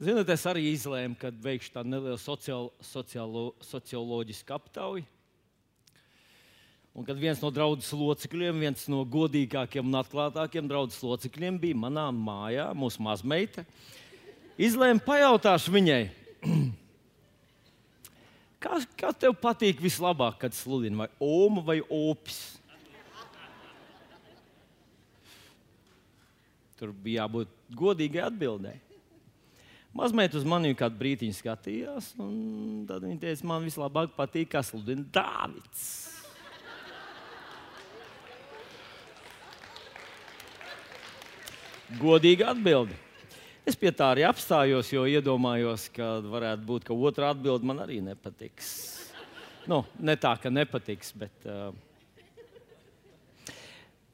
[0.00, 5.04] Ziniet, es arī izlēmu, ka veikšu tādu nelielu sociālo, sociālo, socioloģisku aptauju.
[6.96, 12.06] Un kad viens no draugu locekļiem, viens no godīgākajiem un atklātākajiem draugu locekļiem bija manā
[12.16, 13.66] mājā, mūsu mazmeita,
[14.56, 16.00] izlēma pajautāšu viņai,
[18.64, 22.42] kā, kā tev patīk vislabāk, kad sludini, vai oma vai opis?
[26.80, 28.88] Tur bija jābūt godīgai atbildēji.
[29.90, 35.02] Mazmeita uz mani kādu brīdiņu skatījās, un tad viņa teica, man vislabāk patīk, kas sludina
[35.10, 35.86] Dārvids.
[41.98, 42.94] Godīga atbilde.
[43.66, 47.98] Es pie tā arī apstājos, jo iedomājos, ka varētu būt, ka otrā atbilde man arī
[48.04, 48.70] nepatiks.
[49.66, 51.74] Nu, ne tā, ka nepatiks, bet uh,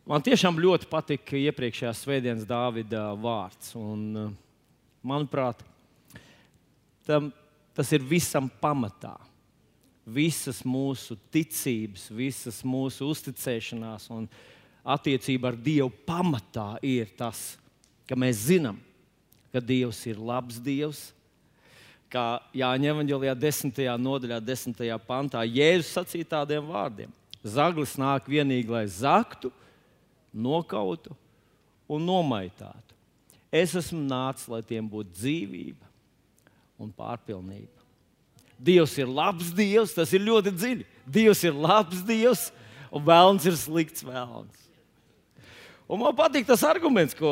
[0.09, 3.77] man tiešām ļoti patika iepriekšējās svētdienas Dāvida vārds.
[3.77, 4.35] Un, uh,
[5.07, 5.63] manuprāt,
[7.07, 7.31] tam,
[7.77, 9.15] tas ir visam pamatā.
[10.07, 14.29] Visas mūsu ticības, visas mūsu uzticēšanās un
[14.87, 17.57] attiecība ar Dievu pamatā ir tas,
[18.07, 18.79] ka mēs zinām,
[19.51, 21.09] ka Dievs ir labs Dievs.
[22.07, 23.81] Kā Jāņa Evanģelijā, 10.
[23.99, 24.83] nodaļā, 10.
[25.09, 27.11] pantā, Jēzus sacīja tādiem vārdiem:
[27.43, 29.51] Zaglis nāk vienīgi, lai zaktu,
[30.31, 31.17] nokautu
[31.91, 32.96] un nomaitātu.
[33.57, 35.89] Es esmu nācis, lai tiem būtu dzīvība
[36.83, 37.73] un pārpilnība.
[38.57, 40.87] Dievs ir labs Dievs, tas ir ļoti dziļi.
[41.05, 42.47] Dievs ir labs Dievs,
[42.89, 44.63] un vēlams ir slikts vēlams.
[45.87, 47.31] Un man patīk tas arguments, ko,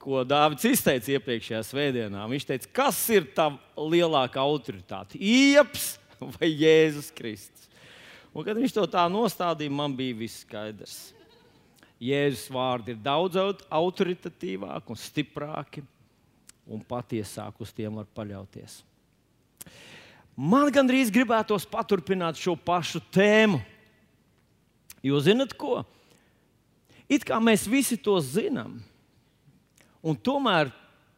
[0.00, 2.24] ko Dārvids izteica iepriekšējā svētdienā.
[2.32, 5.20] Viņš teica, kas ir tā lielākā autoritāte?
[5.20, 5.92] Ieps
[6.38, 7.68] vai Jēzus Kristus?
[8.30, 10.98] Un, kad viņš to tā nostādīja, man bija viss skaidrs.
[12.00, 13.36] Jēzus vārdi ir daudz
[13.68, 15.82] autoritatīvāki un stiprāki,
[16.64, 18.78] un patiesāk uz tiem var paļauties.
[20.40, 23.60] Man gandrīz gribētos paturpināt šo pašu tēmu.
[25.04, 25.82] Jo zinat ko?
[27.10, 28.78] It kā mēs visi to zinām,
[30.00, 30.70] un tomēr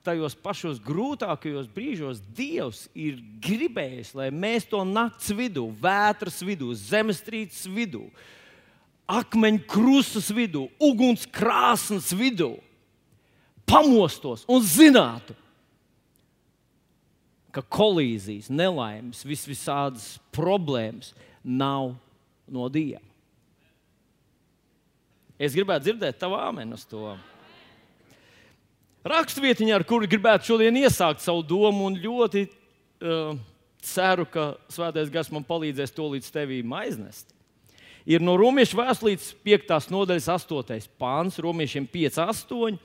[0.03, 7.69] tajos pašos grūtākajos brīžos Dievs ir gribējis, lai mēs to naktas vidū, vētras vidū, zemestrīces
[7.71, 8.42] vidū, uh,
[9.13, 12.55] akmeņu krustas vidū, uguns krāsnes vidū,
[13.69, 15.37] pamostos un zinātu,
[17.53, 21.13] ka kolīzijas, nelaimes, vis visādas problēmas
[21.45, 21.93] nav
[22.49, 23.05] no Dieva.
[25.43, 27.17] Es gribētu dzirdēt tavu āmeni uz to.
[29.03, 33.35] Rakstvietiņā, ar kuru gribētu šodien iesākt savu domu, un ļoti uh,
[33.83, 37.35] ceru, ka Svētais Gars man palīdzēs to līdz tevīm aiznest
[38.07, 39.91] ir no Romiešu vēstures 5.
[39.93, 40.89] nodaļas 8.
[41.01, 42.81] pāns, Romiešiem 5, 8,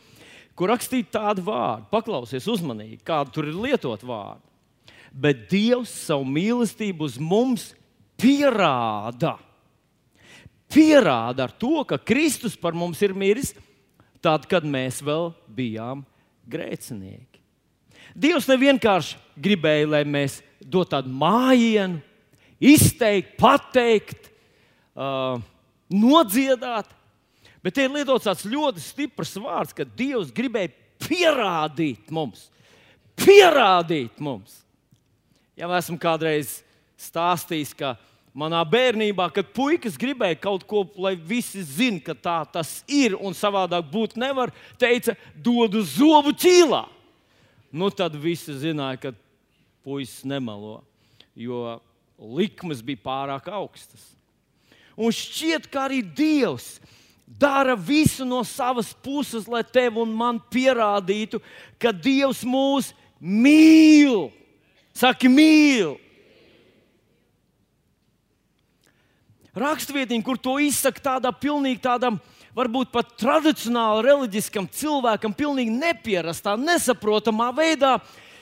[0.57, 1.87] kur rakstīts tādu vārdu.
[1.93, 4.43] Paklausies uzmanīgi, kādu tur ir lietot vārdu.
[5.13, 7.71] Bet Dievs savu mīlestību uz mums
[8.19, 9.37] pierāda.
[10.67, 13.53] Pierāda ar to, ka Kristus par mums ir miris,
[14.21, 16.03] tad, kad mēs vēl bijām
[16.49, 17.41] grēcinieki.
[18.17, 22.01] Dievs nevienkārši gribēja, lai mēs dotu tādu mājienu,
[22.57, 24.31] izteikt, pateikt,
[24.97, 25.37] uh,
[25.93, 26.89] nodziedāt.
[27.63, 32.47] Bet te ir lietots tāds ļoti stiprs vārds, ka Dievs gribēja pierādīt mums,
[33.17, 34.61] pierādīt mums.
[35.57, 36.59] Ja esmu kādreiz
[37.01, 37.95] stājis, ka
[38.37, 43.33] manā bērnībā, kad puikas gribēja kaut ko, lai visi zinātu, ka tā tas ir un
[43.37, 46.85] savādāk būt nevar, teica, dod uz zobu ķīlā.
[47.73, 49.15] Nu, tad visi zināja, ka
[49.83, 50.79] puisis nemelo,
[51.35, 51.79] jo
[52.17, 54.16] likmes bija pārāk augstas.
[54.97, 56.79] Un šķiet, ka arī Dievs
[57.27, 61.41] dara visu no savas puses, lai tev un man pierādītu,
[61.77, 64.31] ka Dievs mūs mīl.
[64.97, 65.97] Saki, mīl!
[69.57, 72.19] Rakstvietiņa, kur to izsaka tādā pilnīgi tādam,
[72.57, 77.95] varbūt pat tradicionāli reliģiskam cilvēkam, pilnīgi nepierastā, nesaprotamā veidā,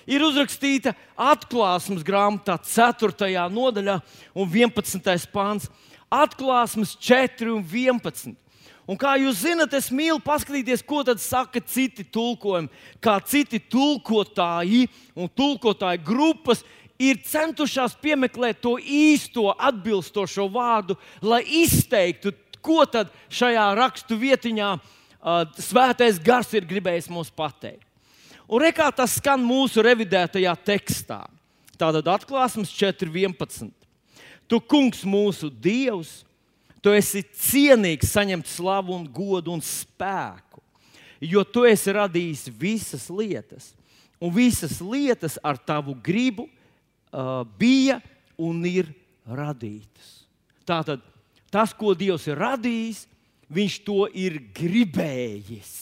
[0.08, 3.32] ir uzrakstīta atklāsmes grāmatā, 4.
[3.52, 4.00] nodaļā
[4.36, 5.32] un 11.
[5.34, 5.70] pāns
[6.12, 8.36] atklāsmes 4 un 11.
[8.86, 12.70] Un kā jūs zinat, es mīlu paskatīties, ko tad saka citi tulkojumi,
[13.02, 14.86] kā citi tulkotāji
[15.18, 16.62] un tulkotāju grupas
[17.02, 25.44] ir centušās piemeklēt to īsto atbilstošo vārdu, lai izteiktu, ko tad šajā rakstu vietiņā uh,
[25.58, 27.84] svētais gars ir gribējis mums pateikt.
[28.46, 31.24] Un rekā tas skan mūsu revidētajā tekstā.
[31.76, 33.74] Tātad atklāsmes 4.11.
[34.50, 36.20] Tu, kungs, mūsu dievs,
[36.84, 40.62] tu esi cienīgs saņemt slavu, un godu un spēku,
[41.24, 43.72] jo tu esi radījis visas lietas,
[44.22, 47.98] un visas lietas ar tavu gribu uh, bija
[48.38, 48.94] un ir
[49.26, 50.14] radītas.
[50.66, 51.02] Tātad
[51.50, 53.06] tas, ko Dievs ir radījis,
[53.52, 55.74] Viņš to ir gribējis.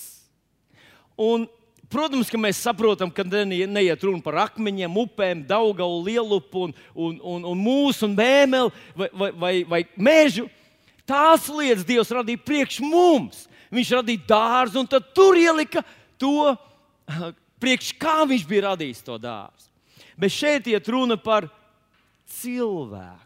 [1.15, 1.45] Un,
[1.91, 7.47] protams, ka mēs saprotam, ka neiet runa par akmeņiem, upēm, augalu, lielupu, un, un, un,
[7.51, 10.47] un mūsu, un mēmeli vai, vai, vai, vai mežu.
[11.07, 13.47] Tās lietas Dievs radīja priekš mums.
[13.73, 15.81] Viņš radīja dārzu, un tur ielika
[16.21, 16.53] to,
[17.63, 19.69] priekš kā viņš bija radījis to dārzu.
[20.19, 21.49] Bet šeit iet runa par
[22.39, 23.19] cilvēku.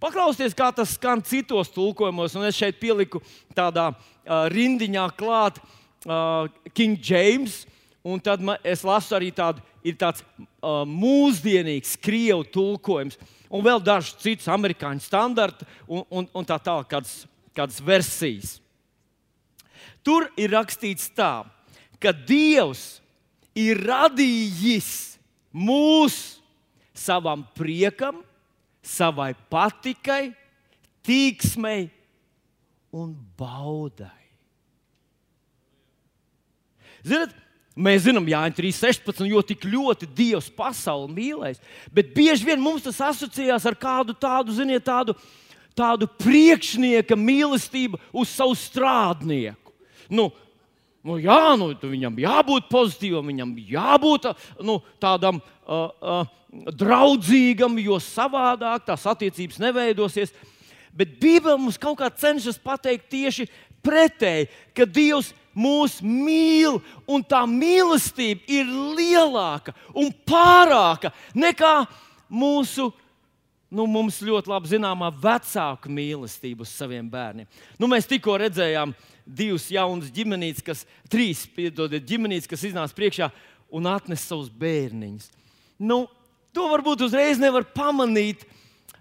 [0.00, 3.20] Paklausieties, kā tas skan citos tulkojumos, un es šeit pieliku
[3.56, 7.66] tādā uh, rindiņā klāt uh, King James.
[8.06, 13.18] Un tad es lasu arī tādu, ir tāds uh, mūsdienīgs krievu tulkojums,
[13.52, 17.14] un vēl dažs cits amerikāņu standarts, un, un, un tā tālāk, kādas,
[17.56, 18.54] kādas versijas.
[20.00, 21.44] Tur ir rakstīts tā,
[22.00, 23.02] ka Dievs
[23.52, 25.18] ir radījis
[25.52, 26.40] mūs
[26.96, 28.22] savam priekam,
[28.80, 30.32] savai patikai,
[31.04, 31.90] tīksmei
[32.96, 34.16] un baudai.
[37.04, 37.32] Ziniet,
[37.80, 41.62] mēs zinām, Jānis 3.16, jo tik ļoti Dievs pasauli mīlēs,
[41.94, 45.16] bet bieži vien mums tas asociējās ar kādu tādu, ziniet, tādu,
[45.78, 49.74] tādu priekšnieka mīlestību uz savu strādnieku.
[50.10, 50.30] Nu,
[51.00, 54.26] Nu, jā, nu, viņam jābūt pozitīvam, viņam jābūt
[54.68, 56.26] nu, tādam uh, uh,
[56.76, 60.34] draudzīgam, jo savādāk tās attiecības neveidosies.
[60.92, 63.48] Bet Bībele mums kaut kā cenšas pateikt tieši
[63.80, 66.78] pretēji, ka Dievs mūs mīl,
[67.10, 71.74] un tā mīlestība ir lielāka un pārāka nekā
[72.30, 72.90] mūsu
[73.70, 77.48] nu, mums ļoti labi zināmā vecāka mīlestība uz saviem bērniem.
[77.78, 78.94] Nu, mēs tikko redzējām
[79.24, 83.30] divas jaunas ģimenītes, kas, trīs piedodiet, ģimenītes, kas iznāca priekšā
[83.70, 85.28] un atnesa savus bērniņus.
[85.78, 86.08] Nu,
[86.54, 88.42] To varbūt uzreiz nevar pamanīt,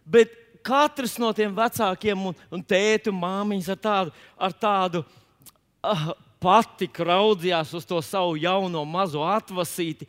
[0.05, 0.33] bet
[0.65, 6.11] katrs no tiem vecākiem un, un tēta un māmiņas ar tādu, ar tādu uh,
[6.41, 10.07] patiku raudzījās uz to savu jauno mazo atvasīti.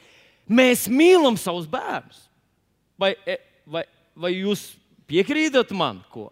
[0.50, 2.26] Mēs mīlam savus bērnus.
[3.00, 3.84] Vai, e, vai,
[4.14, 4.70] vai jūs
[5.10, 6.02] piekrītat man?
[6.12, 6.28] Ko?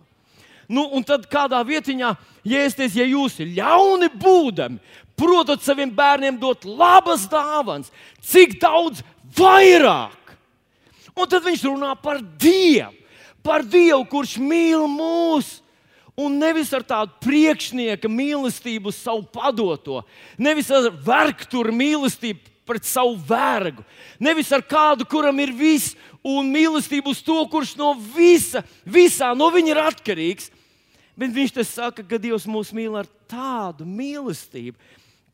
[0.69, 2.12] Nu, un tad kādā vietiņā
[2.45, 4.83] iesties, ja jūs ļauni būdami,
[5.19, 9.00] protat saviem bērniem dot labas dāvanas, cik daudz
[9.39, 10.19] vairāk
[11.19, 12.95] Un tad viņš runā par Dievu,
[13.43, 15.59] par Dievu, kurš mīl mūs.
[16.19, 20.00] Un nevis ar tādu priekšnieka mīlestību savu padoto,
[20.35, 23.85] nevis ar vergturu mīlestību pret savu vergu,
[24.20, 25.94] nevis ar kādu, kuram ir viss,
[26.26, 30.50] un mīlestību uz to, kurš no visa, visā no viņa ir atkarīgs.
[31.19, 34.76] Bet viņš te saka, ka Dievs mūs mīl ar tādu mīlestību,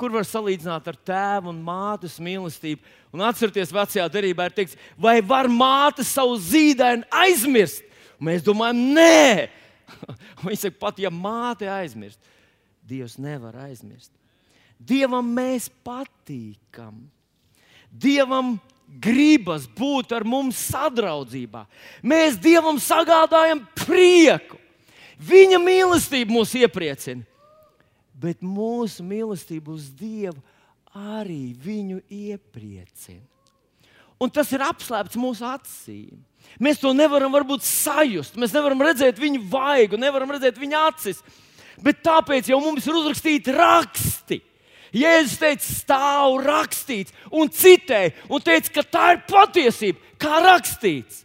[0.01, 2.81] kur var salīdzināt ar tēvu un mātes mīlestību.
[3.13, 7.85] Un atcerieties, vecajā derībā ir teikts, vai var māte savu zīdaini aizmirst?
[8.17, 9.51] Un mēs domājam, nē,
[10.45, 12.21] Viņa saka, pat ja māte aizmirst,
[12.85, 14.11] Dievs nevar aizmirst.
[14.77, 17.07] Dievam mēs patīkam.
[17.89, 18.59] Dievam
[19.01, 21.63] gribas būt ar mums sadraudzībā.
[22.05, 24.61] Mēs Dievam sagādājam prieku.
[25.17, 27.25] Viņa mīlestība mūs iepriecina
[28.15, 30.41] bet mūsu mīlestība uz Dievu
[30.95, 33.25] arī viņu iepriecina.
[34.23, 36.21] Un tas ir apslēpts mūsu acīm.
[36.63, 41.23] Mēs to nevaram varbūt sajust, mēs nevaram redzēt viņu vaigu, nevaram redzēt viņa acis.
[41.83, 44.41] Bet tāpēc jau mums ir uzrakstīti raksti.
[44.95, 51.25] Jēzus teica, stāv rakstīts, un citēja, un teica, ka tā ir patiesība, kā rakstīts.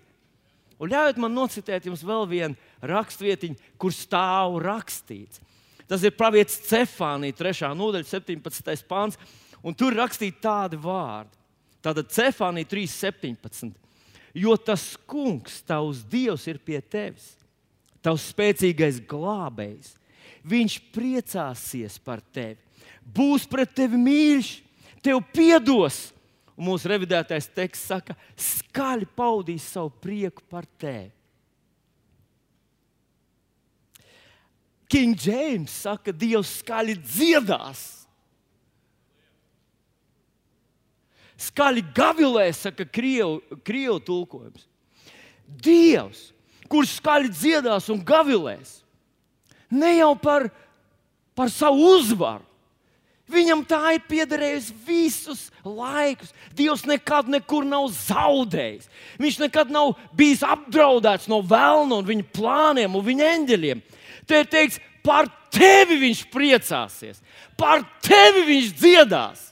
[0.81, 5.43] Un ļaujiet man nocitēt jums vēl vienu rakstvietiņu, kur stāv rakstīts.
[5.89, 7.69] Tas ir pravietis Cefānija, 3.
[7.77, 8.85] nodaļa, 17.
[8.89, 9.19] pāns.
[9.65, 11.35] Un tur rakstīts tādi vārdi.
[11.83, 13.73] Tātad Cefānija 3.17.
[14.35, 17.33] Jo tas kungs, tavs dievs, ir pie tevis,
[18.03, 19.95] tavs spēcīgais glābējs.
[20.49, 22.57] Viņš priecāsies par tevi,
[23.03, 24.53] būs pret tevi mīļš,
[25.03, 26.09] tev piedos.
[26.59, 31.13] Un mūsu revidētais teksts saka, skaļi paudīs savu prieku par tevi.
[34.89, 37.98] King James saka, Dievs skaļi dziedās.
[41.39, 44.65] Skaļi gavilē, saka krievu, krievu tulkojums.
[45.63, 46.29] Dievs,
[46.69, 48.81] kurš skaļi dziedās un gavilēs,
[49.71, 50.49] ne jau par,
[51.37, 52.45] par savu uzvaru.
[53.29, 56.31] Viņam tā ir piederējusi visus laikus.
[56.57, 58.87] Dievs nekad nekur nav zaudējis.
[59.21, 63.83] Viņš nekad nav bijis apdraudēts no vēlna un viņa plāniem un viņa eņģeļiem.
[64.25, 67.21] Te ir teikts, par tevi viņš priecāsies,
[67.57, 69.45] par tevi viņš dziedās.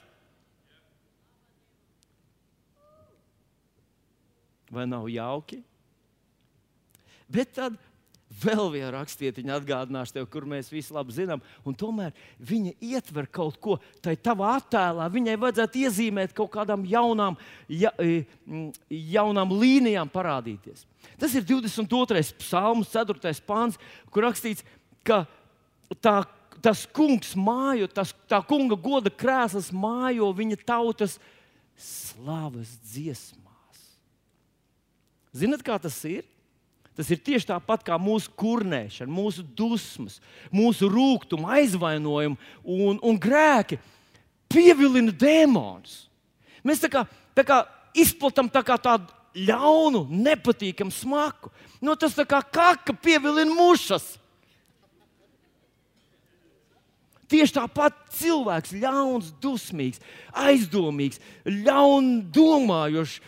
[4.72, 5.62] Vai nav jauki?
[7.28, 7.76] Bet tad
[8.42, 11.42] vēl viena rakstietiņa atgādināšu tev, kur mēs visi labi zinām.
[11.80, 12.12] Tomēr
[12.44, 15.08] viņa ietver kaut ko tai tavā attēlā.
[15.12, 17.38] Viņai vajadzētu iezīmēt kaut kādām jaunām,
[17.72, 18.22] ja, e,
[18.92, 20.84] jaunām līnijām, parādīties.
[21.20, 22.22] Tas ir 22.
[22.42, 23.34] psalms, 4.
[23.48, 23.80] pāns,
[24.12, 24.66] kur rakstīts,
[25.06, 25.24] ka
[26.04, 26.20] tā,
[26.62, 31.16] tas kungs mājo, tas, tā kunga goda krēsls mājo viņa tautas
[31.78, 33.47] slavas dziesmās.
[35.36, 36.24] Zinat, kā tas ir?
[36.98, 40.16] Tas ir tieši tāpat kā mūsu kurnēšana, mūsu dusmas,
[40.50, 43.78] mūsu rūkuma, aizvainojumi un, un grēki
[44.50, 46.08] pievilina dēmonus.
[46.66, 47.04] Mēs tā kā,
[47.38, 47.60] tā kā
[47.94, 49.14] izplatām tā kā tādu
[49.46, 51.52] ļaunu, nepatīkamu smaku.
[51.78, 54.16] No, nu, tas tā kā kaka pievilina mušas.
[57.28, 60.00] Tieši tāpat cilvēks, ļauns, dusmīgs,
[60.32, 63.18] aizdomīgs, ļaundomājošs,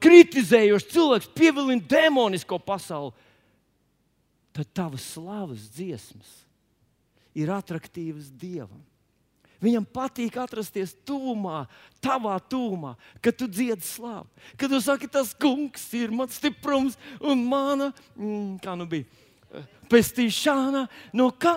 [0.00, 3.12] kritizējošs cilvēks pievilina demonisko pasauli.
[4.56, 6.32] Tad tavas slavas dziesmas
[7.36, 8.80] ir attraktīvas dievam.
[9.62, 11.66] Viņam patīk atrasties tuvumā,
[12.02, 14.26] tavā tuvumā, kad tu dziedi slavu.
[14.58, 19.06] Kad tu saki, tas kungs ir mans stiprums un mana, mm, kā nu bija
[19.92, 21.54] pestīšana, no kā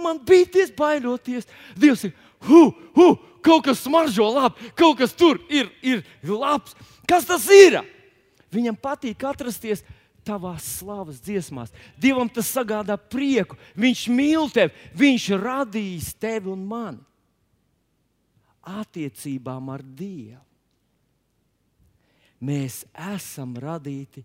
[0.00, 1.48] man bīties, baidoties.
[1.78, 2.14] Dievs ir,
[2.48, 2.66] hu,
[2.96, 3.08] hu,
[3.44, 6.76] kaut kas smaržo labi, kaut kas tur ir, ir labs.
[7.08, 7.80] Kas tas ir?
[8.50, 9.84] Viņam patīk atrasties
[10.26, 11.72] tavā slavas dziesmās.
[12.00, 13.58] Dievam tas sagādā prieku.
[13.78, 17.02] Viņš mīl tevi, viņš radīs tevi un mani.
[18.70, 20.44] Attiecībām ar Dievu.
[22.40, 22.82] Mēs
[23.16, 24.22] esam radīti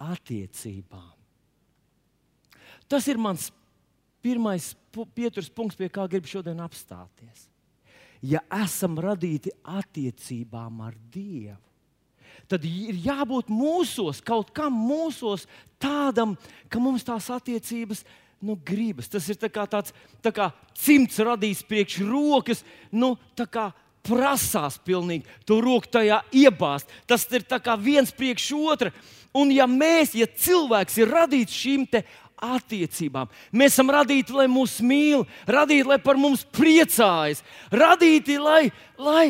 [0.00, 1.19] attiecībām.
[2.90, 3.48] Tas ir mans
[4.24, 4.72] pirmais
[5.14, 7.46] pieturas punkts, pie kā gribu šodien apstāties.
[8.20, 11.56] Ja esam radīti attiecībām ar Dievu,
[12.50, 15.46] tad ir jābūt mūsos, kaut kam mūsos
[15.80, 16.34] tādam,
[16.68, 18.02] ka mums tās attiecības
[18.42, 19.08] nu, gribas.
[19.08, 19.94] Tas ir tā kā tāds
[20.24, 23.70] tā kā cimds radījis priekš rokas, nu, tā kā
[24.04, 26.88] prasās pilnīgi to roku tajā iebāzt.
[27.06, 27.44] Tas ir
[27.78, 28.92] viens priekš otra.
[29.36, 31.86] Un ja mēs, ja cilvēks ir radīts šīm
[32.40, 33.30] attiecībām.
[33.52, 38.68] Mēs esam radīti, lai mūs mīl, radīti, lai par mums priecājas, radīti, lai,
[38.98, 39.28] lai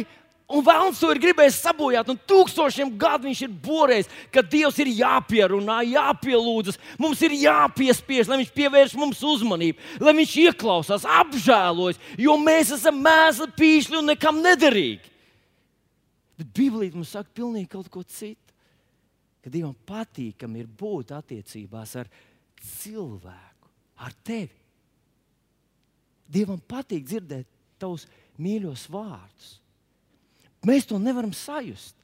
[0.51, 4.89] Un vēlams to ir gribējis sabojāt, un tūkstošiem gadu viņš ir borējis, ka Dievs ir
[4.99, 12.35] jāpierunā, jāpielūdzas, mums ir jāpiespiež, lai Viņš pievērš mums uzmanību, lai Viņš ieklausās, apžēlojas, jo
[12.43, 15.13] mēs esam mēsli, pīšļi un nekam nederīgi.
[16.41, 18.51] Bet Bībelī mums saka pilnīgi kaut ko citu.
[19.41, 22.30] Ka Dievam patīkami ir būt attiecībās ar viņu
[22.65, 24.57] cilvēku, ar tevi.
[26.31, 27.49] Dievam patīk dzirdēt
[27.81, 28.07] tavus
[28.41, 29.57] mīļos vārdus.
[30.67, 31.97] Mēs to nevaram sajust.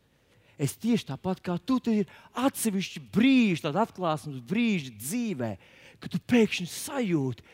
[0.57, 5.51] Es tieši tāpat kā tu, tur ir atsevišķi brīži, tāda atklāsmes brīži dzīvē,
[6.01, 7.45] kad tu pēkšņi sajūti,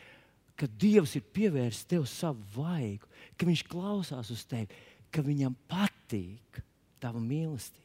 [0.55, 4.69] ka Dievs ir pievērsis tev savu vaigu, ka Viņš klausās uz tevi,
[5.11, 6.61] ka Viņam patīk
[7.03, 7.81] tava mīlestība.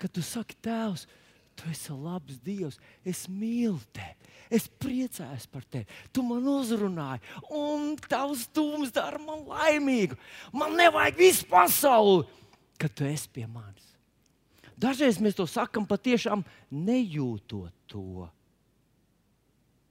[0.00, 1.04] Kad tu saki, Tēvs,
[1.60, 5.84] Tu esi labs Dievs, es mīlu tevi, es priecājos par tevi.
[6.08, 7.20] Tu man uzrunāji,
[7.52, 10.16] un tavs tūms dara man laimīgu.
[10.56, 12.24] Man nevajag visu pasauli,
[12.80, 13.90] kad tu esi pie manis.
[14.80, 18.24] Dažreiz mēs to sakām patiešām nejūtot to.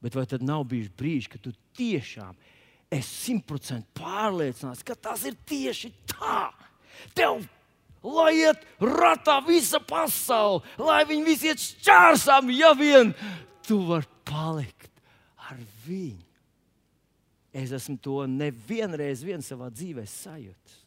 [0.02, 2.34] Bet vai tad nav bijuši brīži, kad tu tiešām
[2.90, 6.48] esi simtprocentīgi pārliecināts, ka tas ir tieši tā?
[7.14, 7.44] Tev
[8.04, 13.14] lai iet ratā visa pasaule, lai viņi visi iet šķērsām, ja vien
[13.68, 14.92] tu vari palikt
[15.50, 16.26] ar viņu.
[17.60, 20.78] Es esmu to nevienreiz vien savā dzīvē sajūtis.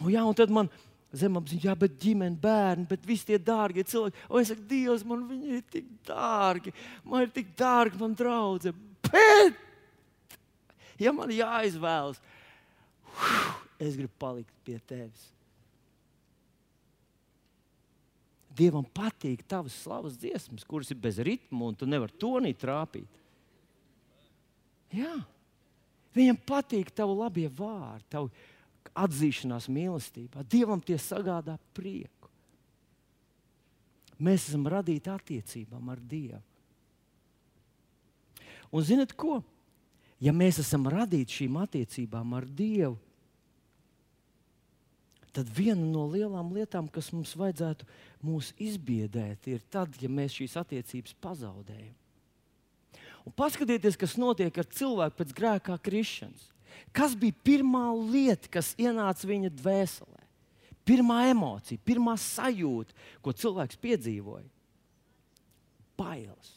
[0.00, 0.70] Un, jā, un tad man
[1.14, 4.26] zemapziņā, jā, bet ģimene, bērni, bet visi tie dārgie cilvēki.
[4.30, 6.74] Un es saku, Dievs, man viņi ir tik dārgi,
[7.04, 8.74] man ir tik dārgi, man draudzē.
[9.10, 9.58] Bet,
[11.00, 12.20] ja man jāizvēlas,
[13.80, 15.30] es gribu palikt pie tevis.
[18.50, 23.20] Dievam patīk tavas slavas dziesmas, kuras ir bez ritma, un tu nevari to nīt trāpīt.
[24.94, 25.14] Jā.
[26.16, 28.30] Viņam patīk tavu labie vārdi, tavu
[28.98, 30.42] atzīšanās mīlestībā.
[30.50, 32.26] Dievam tie sagādā prieku.
[34.20, 36.42] Mēs esam radīti attiecībām ar Dievu.
[38.70, 39.40] Un zinat ko?
[40.20, 42.98] Ja mēs esam radīti šīm attiecībām ar Dievu,
[45.34, 47.86] tad viena no lielām lietām, kas mums vajadzētu
[48.26, 51.96] mūs izbiedēt, ir tad, ja mēs šīs attiecības pazaudējam.
[53.26, 56.48] Un paskatieties, kas notiek ar cilvēku pēc grēkā krišanas.
[56.96, 60.22] Kas bija pirmā lieta, kas ienāca viņa dvēselē?
[60.88, 64.48] Pirmā emocija, pirmā sajūta, ko cilvēks piedzīvoja-
[66.00, 66.54] bailes.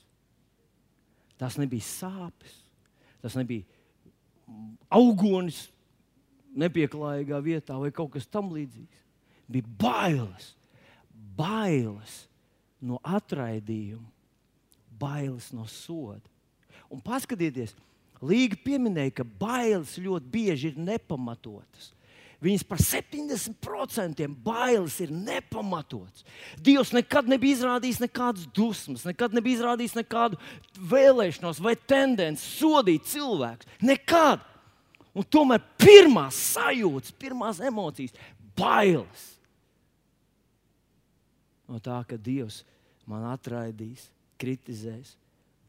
[1.37, 2.55] Tas nebija sāpes,
[3.21, 3.65] tas nebija
[4.89, 5.67] augonis
[6.57, 9.01] nepieklājīgā vietā vai kaut kas tamlīdzīgs.
[9.51, 10.53] Bija bailes,
[11.37, 12.23] bailes
[12.83, 14.07] no atraidījuma,
[14.99, 16.23] bailes no soda.
[16.93, 17.73] Un paskatieties,
[18.23, 21.91] Līga pieminēja, ka bailes ļoti bieži ir nepamatotas.
[22.43, 26.25] Viņas par 70% bailes ir nepamatots.
[26.59, 30.39] Dievs nekad nebija izrādījis nekādas dusmas, nekad nebija izrādījis nekādu
[30.91, 33.69] vēlēšanos vai tendenci sodīt cilvēku.
[33.83, 34.43] Nekad!
[35.13, 38.15] Un tomēr pirmās sajūtas, pirmās emocijas-
[38.57, 39.37] bailes.
[41.69, 42.63] No tā, ka Dievs
[43.05, 45.15] man atraidīs, kritizēs,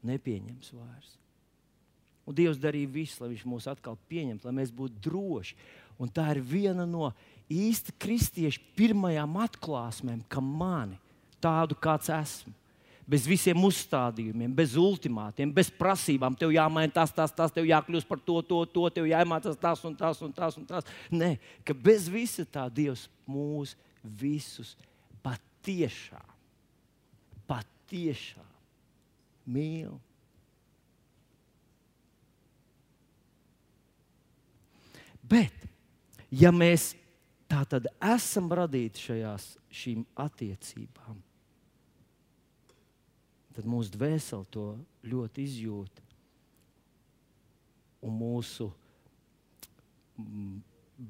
[0.03, 1.17] nepieņems vairs.
[2.25, 5.55] Un Dievs darīja visu, lai Viņš mūs atkal pieņemtu, lai mēs būtu droši.
[5.99, 7.13] Un tā ir viena no
[7.49, 10.97] īsta kristiešu pirmajām atklāsmēm, ka mani
[11.39, 12.53] tādu kāds esmu.
[13.05, 16.33] Bez visiem uzstādījumiem, bez ultimātiem, bez prasībām.
[16.39, 19.93] Tev jāmaina tas, tas, tas, tev jākļūst par to, to, to, tev jāiemācās tas un
[19.97, 20.57] tas un tas.
[20.57, 20.89] Un tas.
[21.13, 21.35] Nē,
[21.67, 24.73] ka bez visa tā Dievs mūs visus
[25.25, 26.33] patiešām,
[27.49, 28.49] patiešām
[29.53, 29.93] mīl.
[35.25, 35.53] Bet,
[36.29, 36.91] ja mēs
[37.49, 39.47] tā tad esam radīti šajās
[40.21, 41.17] attiecībām,
[43.55, 44.65] tad mūsu dvēsele to
[45.07, 46.01] ļoti izjūt.
[48.05, 48.69] Un mūsu,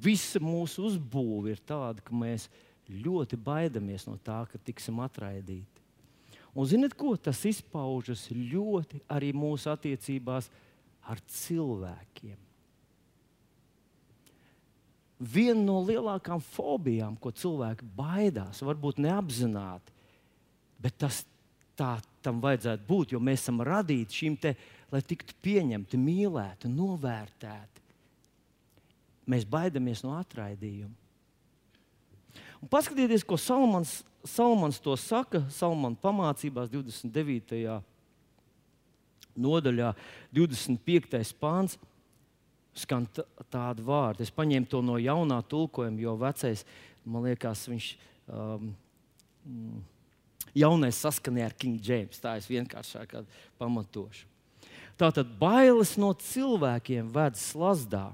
[0.05, 2.47] visa mūsu uzbūve ir tāda, ka mēs
[2.87, 5.83] ļoti baidamies no tā, ka tiksim atraidīti.
[6.55, 10.47] Un zinot, ko tas izpaužas ļoti arī mūsu attiecībās
[11.03, 12.45] ar cilvēkiem
[15.19, 19.93] viena no lielākajām fobijām, ko cilvēki baidās, varbūt neapzināti,
[20.81, 21.23] bet tas
[21.79, 24.55] tā tam vajadzētu būt, jo mēs esam radīti šim te,
[24.91, 27.83] lai tiktu pieņemti, mīlēti, novērtēti.
[29.31, 30.93] Mēs baidāmies no atraidījuma.
[32.61, 37.79] Un paskatieties, ko Salmans, Salmans to saka Salmana pamācībās 29.
[39.35, 39.91] nodaļā,
[40.33, 41.33] 25.
[41.41, 41.77] pāns
[42.75, 43.07] skan
[43.53, 44.25] tādi vārdi.
[44.25, 46.65] Es paņēmu to no jaunā tulkojuma, jo vecais,
[47.05, 47.91] man liekas, viņš.
[48.25, 48.71] Um,
[49.45, 49.83] mm,
[50.55, 52.19] Jaunais saskanēja ar King James.
[52.21, 53.17] Tā es vienkāršāk
[53.59, 54.27] pamatošu.
[54.95, 58.07] Tātad bailes no cilvēkiem ved slazdā,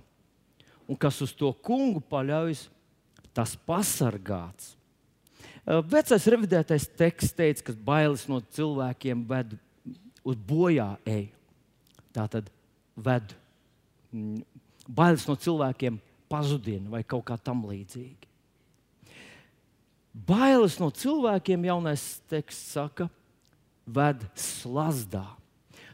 [0.90, 2.66] un kas uz to kungu paļaujas,
[3.38, 4.74] tas pasargāts.
[5.62, 9.54] Vecais revidētais teksts teica, ka bailes no cilvēkiem ved
[10.26, 11.30] uz bojā eju.
[12.12, 12.50] Tā tad
[12.98, 13.36] ved
[14.12, 14.42] mm,
[14.90, 16.02] bailes no cilvēkiem
[16.32, 18.31] pazudina vai kaut kā tam līdzīga.
[20.12, 23.08] Bailes no cilvēkiem, jaunais teksts saka,
[23.88, 25.24] ved slazdā.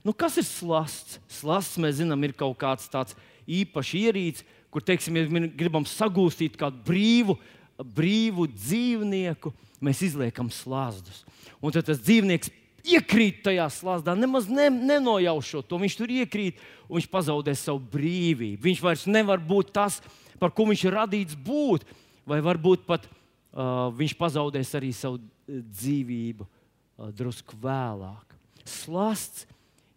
[0.01, 1.19] Nu, kas ir slasts?
[1.29, 6.81] Slasts, mēs zinām, ir kaut kāds tāds īpašs ierīcis, kur, teiksim, ja gribam sagūstīt kādu
[6.87, 7.37] brīvu,
[7.77, 9.53] brīvu dzīvnieku,
[9.83, 11.23] mēs izliekam slazdus.
[11.61, 12.51] Un tad tas dzīvnieks
[12.87, 15.79] iekrīt tajā slazdā, nemaz ne, nenojaušot to.
[15.81, 18.61] Viņš tur iekrīt un viņš pazaudē savu brīvību.
[18.63, 19.99] Viņš vairs nevar būt tas,
[20.41, 21.85] par ko viņš ir radīts būt,
[22.27, 23.07] vai varbūt pat
[23.97, 28.35] viņš pazaudēs arī savu dzīvību uh, drusku vēlāk.
[28.67, 29.47] Slasts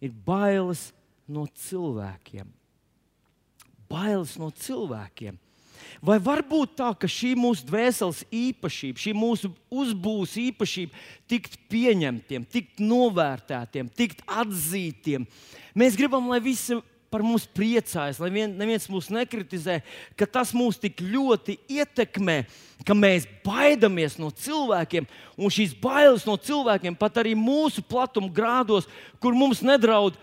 [0.01, 0.89] ir bailes
[1.29, 2.49] no cilvēkiem.
[3.91, 5.37] Bailes no cilvēkiem.
[6.01, 10.97] Vai var būt tā, ka šī mūsu dvēseles īpašība, šī mūsu uzbūves īpašība,
[11.29, 15.27] tikt pieņemtiem, tikt novērtētiem, tikt atzītiem?
[15.77, 16.79] Mēs gribam, lai visi
[17.11, 19.81] par mums priecājas, lai vien, neviens mūs nekritizē,
[20.15, 22.37] ka tas mūs tik ļoti ietekmē,
[22.85, 28.89] ka mēs baidāmies no cilvēkiem, un šīs bailes no cilvēkiem pat arī mūsu platuma grādos,
[29.21, 30.17] kur mums nedraud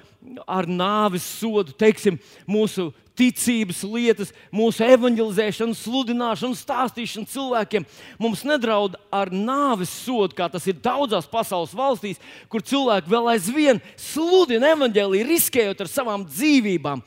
[0.49, 2.19] ar nāves sodu, teiksim,
[2.49, 7.87] mūsu ticības lietas, mūsu evanģelizēšanu, sludināšanu, stāstīšanu cilvēkiem.
[8.23, 13.83] Mums nedraud ar nāves sodu, kā tas ir daudzās pasaules valstīs, kur cilvēki vēl aizvien
[13.99, 17.03] sludina evanģēlīju, riskējot ar savām dzīvībām.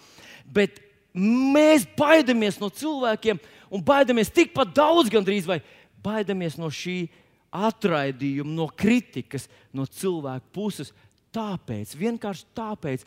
[0.52, 0.82] Bet
[1.16, 3.40] mēs baidāmies no cilvēkiem
[3.71, 5.62] un baidāmies tikpat daudz, gandrīz vai
[6.03, 7.05] baidāmies no šī
[7.51, 10.93] atraidījuma, no kritikas no cilvēku puses.
[11.31, 13.05] Tāpēc, vienkārši tāpēc,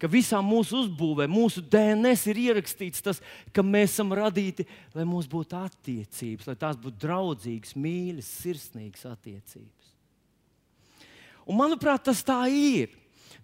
[0.00, 3.20] ka visā mūsu uzbūvē, mūsu DNS ir ierakstīts tas,
[3.52, 9.92] ka mēs esam radīti, lai mums būtu attiecības, lai tās būtu draudzīgas, mīļas, sirsnīgas attiecības.
[11.46, 12.96] Un, manuprāt, tas tā ir.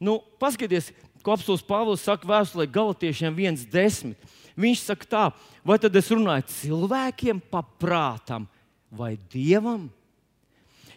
[0.02, 0.90] Nu, paskatieties,
[1.22, 4.16] ko apelsīns Pāvils saka vēstulē Galotiešiem 1,10.
[4.58, 5.24] Viņš saka, tā,
[5.64, 8.46] vai tad es runāju cilvēkiem pa prātam
[8.92, 9.88] vai dievam?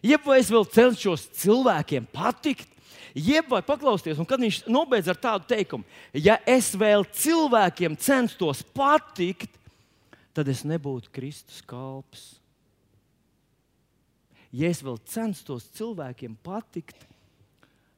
[0.06, 2.70] Jeb vai es vēl cenšos cilvēkiem patikt,
[3.16, 8.62] jeb vai paklausties, un kad viņš nobeidz ar tādu teikumu, ja es vēl cilvēkiem censtos
[8.76, 9.50] patikt,
[10.36, 12.36] tad es nebūtu Kristus kalps.
[14.56, 17.08] Ja es vēl censtos cilvēkiem patikt,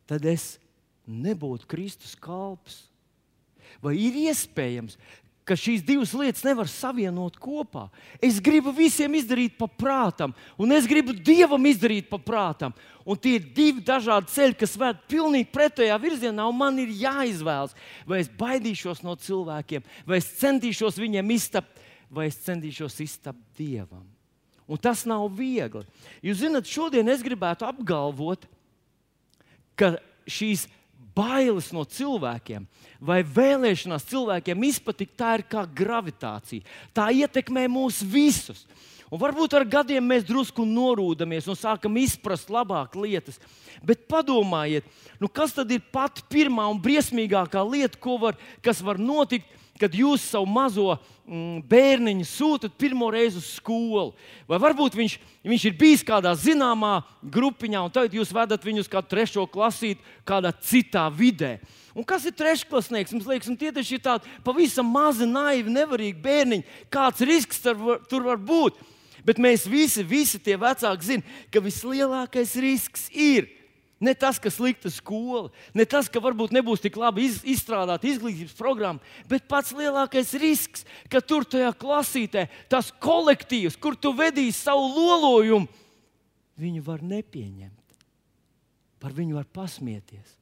[0.09, 0.55] tad es
[1.07, 2.85] nebūtu Kristus kalps.
[3.83, 4.95] Vai ir iespējams,
[5.47, 7.87] ka šīs divas lietas nevar savienot kopā.
[8.23, 12.75] Es gribu visiem izdarīt pa prātam, un es gribu Dievam izdarīt pa prātam.
[13.07, 17.75] Un tie ir divi dažādi ceļi, kas ved pilnīgi pretējā virzienā, un man ir jāizvēlas,
[18.03, 21.79] vai es baidīšos no cilvēkiem, vai es centīšos viņiem iztapt,
[22.11, 24.03] vai es centīšos iztapt Dievam.
[24.67, 25.87] Un tas nav viegli.
[26.19, 28.43] Jūs zināt, šodien es gribētu apgalvot,
[29.79, 29.95] ka
[30.27, 30.67] šīs
[31.17, 32.67] bailes no cilvēkiem
[33.01, 36.65] vai vēlēšanās cilvēkiem izpatikt, tā ir kā gravitācija.
[36.93, 38.65] Tā ietekmē mūs visus.
[39.07, 43.37] Un varbūt ar gadiem mēs drusku norūdamies un sākam izprast labāk lietas.
[43.85, 44.87] Bet padomājiet,
[45.21, 49.47] nu kas tad ir pati pirmā un briesmīgākā lieta, var, kas var notikt,
[49.79, 50.95] kad jūs savu mazo
[51.27, 54.11] mm, bērniņu sūtat pirmo reizi uz skolu.
[54.49, 58.91] Vai varbūt viņš, viņš ir bijis kādā zināmā grupiņā, un tagad jūs vedat viņu uz
[58.91, 61.57] kādu trešo klasīti, kādā citā vidē.
[61.97, 63.15] Un kas ir trešklasnieks?
[63.15, 66.67] Mums liekas, tie taču ir tādi pavisam mazi, naivi, nevarīgi bērniņi.
[66.93, 68.77] Kāds risks tur var, tur var būt?
[69.25, 73.49] Bet mēs visi, visi tie vecāki zinām, ka vislielākais risks ir
[73.99, 78.53] Ne tas, ka slikta skola, ne tas, ka varbūt nebūs tik labi iz, izstrādāta izglītības
[78.57, 84.91] programma, bet pats lielākais risks, ka tur tajā klasītē tas kolektīvs, kur tu vedīsi savu
[84.93, 85.65] lolojumu,
[86.61, 87.97] viņu var nepieņemt.
[89.01, 90.37] Par viņu var pasmieties.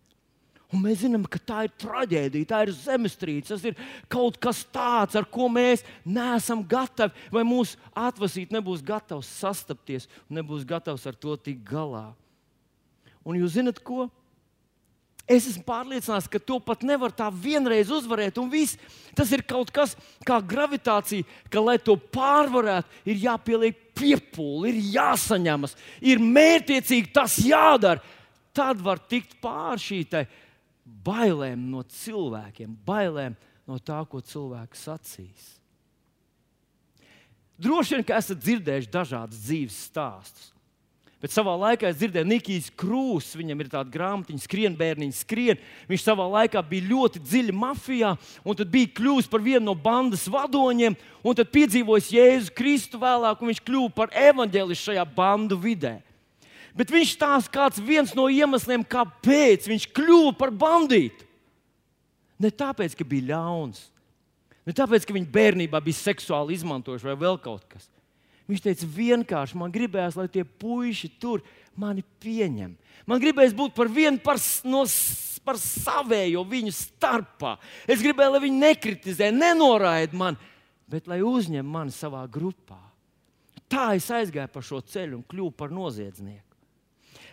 [0.74, 3.78] Un mēs zinām, ka tā ir traģēdija, tā ir zemestrīce, tas ir
[4.12, 10.42] kaut kas tāds, ar ko mēs neesam gatavi, vai mūsu atvasīt nebūs gatavs sastapties un
[10.42, 12.10] nebūs gatavs ar to tikt galā.
[13.26, 14.08] Un jūs zināt, ko?
[15.26, 18.38] Es esmu pārliecināts, ka to pat nevar tā vienreiz uzvarēt.
[19.18, 25.74] Tas ir kaut kas kā gravitācija, ka, lai to pārvarētu, ir jāpieliek piepūle, ir jāsaņemas,
[26.06, 28.04] ir mērķiecīgi tas jādara.
[28.56, 30.04] Tad var tikt pāri šī
[30.86, 33.34] bailēm no cilvēkiem, bailēm
[33.66, 35.48] no tā, ko cilvēks sacīs.
[37.58, 40.52] Droši vien, ka esat dzirdējuši dažādas dzīves stāstus.
[41.24, 45.62] Bet savā laikā es dzirdēju, Nikijs Krūss, viņam ir tāda grāmatiņa, skrien bērniņš, skrien.
[45.90, 48.12] Viņš savā laikā bija ļoti dziļi mafijā,
[48.44, 53.42] un tad bija kļuvis par vienu no bandas vadoņiem, un tad piedzīvojis Jēzu Kristu vēlāk,
[53.42, 55.96] un viņš kļuva par evaņģēlistu šajā bandu vidē.
[56.76, 61.24] Bet viņš stāsta, kāds viens no iemesliem, kāpēc viņš kļuva par bandītu.
[62.44, 63.86] Ne tāpēc, ka bija ļauns,
[64.68, 67.88] ne tāpēc, ka viņš bērnībā bija seksuāli izmantojuši vai vēl kaut kas.
[68.46, 71.42] Viņš teica, vienkārši man gribējās, lai tie puiši tur
[71.78, 72.76] mani pieņem.
[73.10, 74.38] Man gribējās būt par vienu par,
[74.70, 74.84] no,
[75.46, 77.56] par savējo viņu starpā.
[77.90, 80.52] Es gribēju, lai viņi nekritizē, nenoraida mani,
[80.90, 82.78] bet lai uzņem mani savā grupā.
[83.66, 86.44] Tā es aizgāju pa šo ceļu un kļuvu par noziedznieku.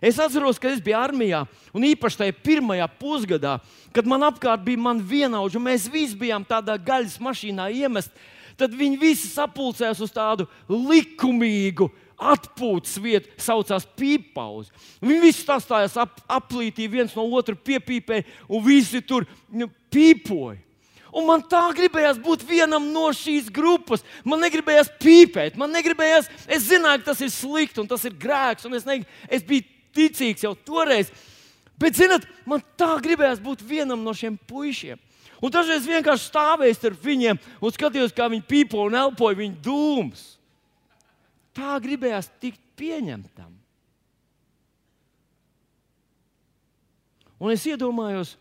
[0.02, 3.58] Es atceros, ka es biju armijā, un īpaši tajā pirmajā pusgadā,
[3.94, 8.74] kad man apkārt bija mani vienaudži, un mēs visi bijām tādā gaļas mašīnā iemesti tad
[8.76, 11.90] viņi visi sapulcējās uz tādu likumīgu
[12.22, 14.70] atpūtas vietu, saucās pīpauze.
[15.02, 20.60] Viņi visi sastājās ap, aplītī, viens no otra piepīpēja, un visi tur nu, pīpoja.
[21.12, 24.00] Un man tā gribējās būt vienam no šīs grupas.
[24.24, 28.64] Man negribējās pīpēt, man negribējās, es zināju, ka tas ir slikti un tas ir grēks,
[28.64, 31.12] es, ne, es biju ticīgs jau toreiz.
[31.76, 35.00] Bet, zinot, man tā gribējās būt vienam no šiem puišiem.
[35.42, 40.22] Un dažreiz vienkārši stāvēju starp viņiem un skatījos, kā viņi pīpo un elpoja viņu dūmus.
[41.52, 43.50] Tā gribējās tikt pieņemtam.
[47.42, 48.36] Un es iedomājos,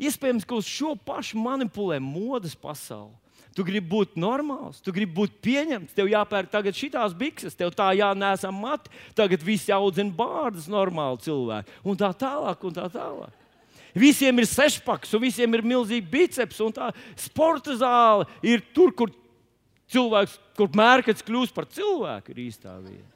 [0.00, 3.12] iespējams, ka uz šo pašu manipulē modes pasauli.
[3.52, 7.90] Tu gribi būt normāls, tu gribi būt pieņemts, tev jāpērk tagad šīs bikses, tev tā
[7.98, 12.64] jānēsā mati, tagad viss audzina bārdas, normāli cilvēki, un tā tālāk.
[12.64, 13.34] Un tā tālāk.
[13.96, 19.12] Visiem ir sešpaks, un visiem ir milzīgi biceps, un tā sporta zāle ir tur, kur
[19.92, 23.14] cilvēks, kur mērķis kļūst par cilvēku, ir īstā vieta.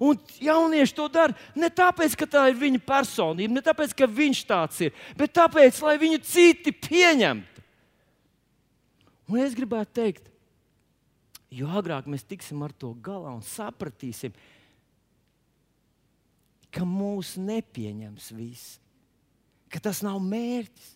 [0.00, 4.42] Un jaunieši to dara ne tāpēc, ka tā ir viņa personība, ne tāpēc, ka viņš
[4.48, 7.64] tāds ir, bet tāpēc, lai viņu citi pieņemtu.
[9.30, 10.30] Un es gribētu teikt,
[11.52, 14.32] jo agrāk mēs tiksim ar to galā un sapratīsim,
[16.72, 18.78] ka mūs nepieņems visi
[19.70, 20.90] ka tas nav mērķis.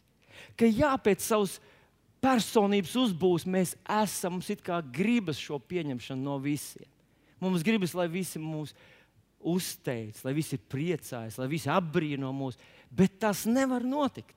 [0.59, 1.59] Ka jā, pēc savas
[2.25, 6.89] personības uzbūves mēs esam, mums ir kā gribas šo pieņemšanu no visiem.
[7.43, 8.73] Mums gribas, lai visi mūs
[9.45, 12.57] uzteic, lai visi priecājas, lai visi apbrīno mūs,
[12.89, 14.33] bet tas nevar notikt.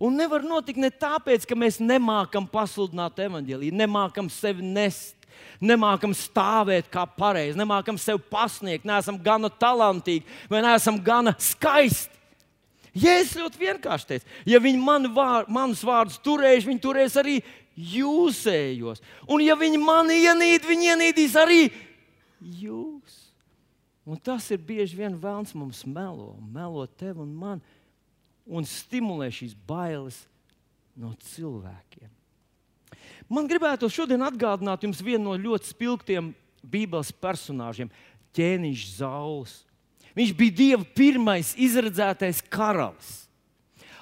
[0.00, 5.14] Un nevar notikt ne tāpēc, ka mēs nemākam pasludināt evaņģēlīju, nemākam sevi nest,
[5.60, 12.12] nemākam stāvēt kā pareizi, nemākam sevi pasniegt, neesam gana talantīgi vai neesam gana skaisti.
[12.96, 17.40] Jēzus ļoti vienkārši teica, ja viņi man vār, manus vārdus turēs, viņi turēs arī
[17.76, 19.02] jūsējos.
[19.28, 21.66] Un ja viņi mani ienīd, viņi ienīdīs arī
[22.40, 23.22] jūs.
[24.06, 27.62] Un tas ir bieži vien vēlams mums melo, melo tev un man,
[28.46, 30.22] un stimulē šīs bailes
[30.96, 32.08] no cilvēkiem.
[33.28, 36.30] Man gribētu šodien atgādināt jums vienu no ļoti spilgtiem
[36.66, 37.90] Bībeles personāžiem-
[38.36, 39.65] ķēniņš Zauls.
[40.16, 43.26] Viņš bija Dieva pirmais izredzētais karalis.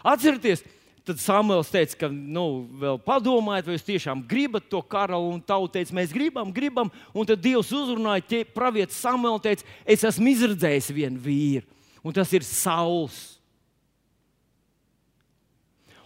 [0.04, 0.62] Atcerieties,
[1.04, 5.78] tad Samuēls teica, ka, nu, vēl padomājiet, vai jūs tiešām gribat to karalu, un tauta
[5.78, 6.92] teica, mēs gribam, gribam.
[7.12, 11.66] Un tad Dievs uzrunāja pravietu Samuēlu un teica, es esmu izredzējis vienu vīru,
[12.04, 13.20] un tas ir Sauls.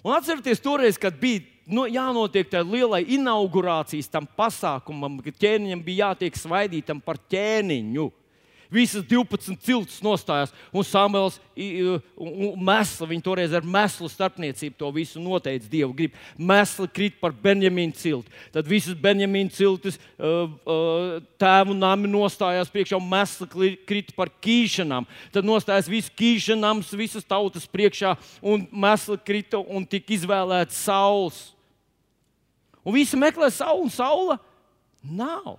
[0.03, 6.09] Un atcerieties, toreiz, kad bija nu, jānotiek tādai lielai inaugurācijas tam pasākumam, kad ķēniņam bija
[6.09, 8.09] jātiek svaidītam par ķēniņu.
[8.69, 15.71] Visas 12 ciltis nostājās, un Samuēls Mēsla, viņi toreiz ar mēslu starpniecību to visu noteica
[15.73, 16.21] Dievu gribu.
[16.37, 18.31] Mēsla krīt par Benjamīnu cilti.
[18.55, 23.49] Tad visas Benjamīnu ciltis uh, uh, tēvu nami nostājās priekšā, un Mēsla
[23.89, 25.09] krīt par kīšanām.
[25.35, 31.47] Tad nostājās visas kīšanām, visas tautas priekšā, un Mēsla krita un tika izvēlēts Sauls.
[32.85, 34.39] Un visi meklē saulu, un saula
[35.03, 35.57] nav.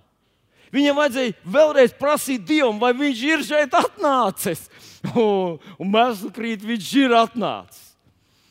[0.70, 4.68] Viņam vajadzēja vēlreiz prasīt Dievam, vai viņš ir šeit atnācis.
[5.16, 7.86] Un, un mēs krīt, viņš ir atnācis.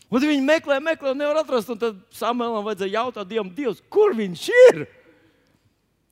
[0.10, 1.69] Un viņi meklē, meklē, nevar atrast.
[1.77, 4.86] Tad Samuēlam vajadzēja jautāt Dievam, Dievs, kur viņš ir?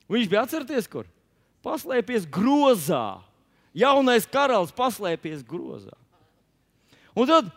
[0.08, 1.08] Viņš bija atcerieties, kur?
[1.66, 3.18] Paslēpies grozā.
[3.76, 5.96] Jaunais karalis paslēpies grozā.
[7.18, 7.50] Un tad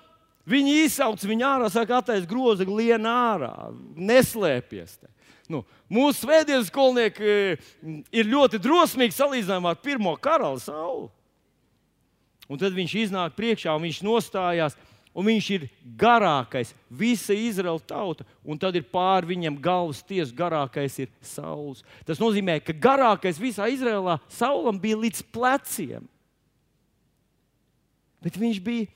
[0.49, 4.97] viņi izsauc viņu ārā, saka, attaisno grozu, lien ārā, neslēpties.
[4.97, 5.09] Te.
[5.51, 11.09] Nu, mūsu svētdienas skolnieki mm, ir ļoti drosmīgi salīdzinājumā ar pirmo karalu sauli.
[12.51, 14.77] Un tad viņš iznāk priekšā un viņš nostājās.
[15.11, 15.63] Un viņš ir
[15.99, 21.81] garākais, visa Izraela tauta, un tad ir pāri viņam galvas tiesa, garākais ir saules.
[22.07, 26.07] Tas nozīmē, ka garākais visā Izrēlā saulam bija līdz pleciem.
[28.23, 28.87] Bet viņš bija,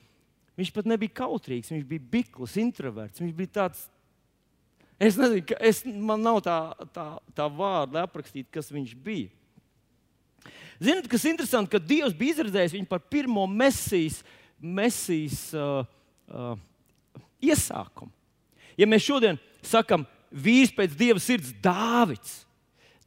[0.56, 3.84] viņš pat nebija kautrīgs, viņš bija bikls, introverts, viņš bija tāds
[4.96, 6.56] Es nezinu, es, man nav tā,
[6.94, 7.06] tā,
[7.36, 9.28] tā vārda, lai aprakstītu, kas viņš bija.
[10.80, 14.22] Ziniet, kas ir interesanti, ka Dievs bija izredzējis viņu par pirmo mesijas,
[14.60, 15.84] mesijas uh,
[16.28, 16.56] uh,
[17.44, 18.12] iesākumu.
[18.76, 22.42] Ja mēs šodien sakām, vīrs pēc Dieva sirds, Dāvids,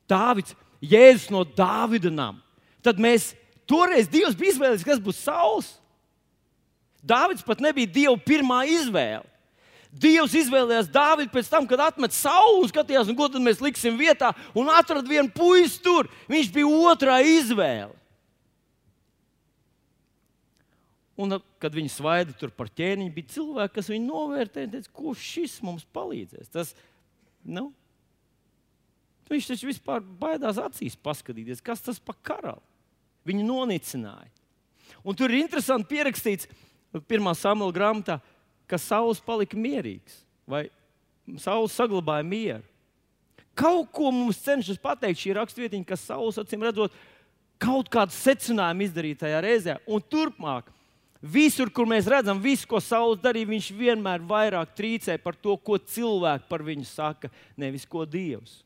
[0.09, 2.39] Dāvids Jēzus no Dāvida nama,
[2.85, 3.33] tad mēs
[3.69, 5.73] toreiz Dievs bija izvēlējies, kas būs Sauls.
[7.05, 9.25] Dāvids pat nebija Dieva pirmā izvēle.
[9.89, 14.35] Dievs izvēlējās Dāvidu pēc tam, kad atmet sauli, skatījās, nu, ko tad mēs liksim vietā,
[14.53, 16.09] un atrada vienu puisi tur.
[16.29, 17.95] Viņš bija otrā izvēle.
[21.19, 25.57] Un, kad viņi svaida tur par ķēniņu, bija cilvēki, kas viņu novērtēja, teica, ko šis
[25.65, 26.53] mums palīdzēs.
[26.53, 26.71] Tas,
[27.43, 27.65] nu,
[29.27, 32.63] viņš taču vispār baidās acīs paskatīties, kas tas par karalu.
[33.27, 34.31] Viņu nonicināja.
[35.03, 36.47] Un tur ir interesanti pierakstīts
[37.09, 38.38] pirmā samula grāmatā, ka
[38.77, 40.67] Sauls palika mierīgs, vai
[41.41, 42.65] Sauls saglabāja mieru.
[43.57, 46.93] Kaut ko mums cenšas pateikt šī raksturvietiņa, ka Sauls acīm redzot,
[47.59, 49.75] kaut kādu secinājumu izdarīja tajā reizē.
[49.89, 50.69] Un turpmāk,
[51.19, 55.77] visur, kur mēs redzam, visu, ko Sauls darīja, viņš vienmēr vairāk trīcē par to, ko
[55.81, 58.61] cilvēki par viņu saka, nevis ko Dievs.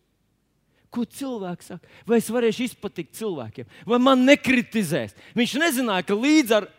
[0.94, 1.90] Ko cilvēks saka?
[2.06, 5.18] Vai es varēšu izpatikt cilvēkiem, vai man nekritizēs?
[5.34, 6.70] Viņš nezināja, ka līdz ar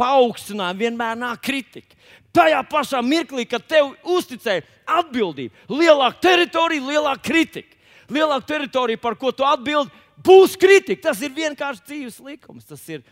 [0.00, 1.98] paaugstinājumu vienmēr nāk kritika.
[2.36, 4.62] Tajā pašā mirklī, kad tev uzticēja
[5.00, 7.76] atbildību, lielāka teritorija, lielāka kritika.
[8.10, 9.90] Lielāka teritorija, par ko tu atbildi,
[10.22, 11.08] būs kritika.
[11.10, 13.02] Tas ir vienkārši dzīves likums, tas ir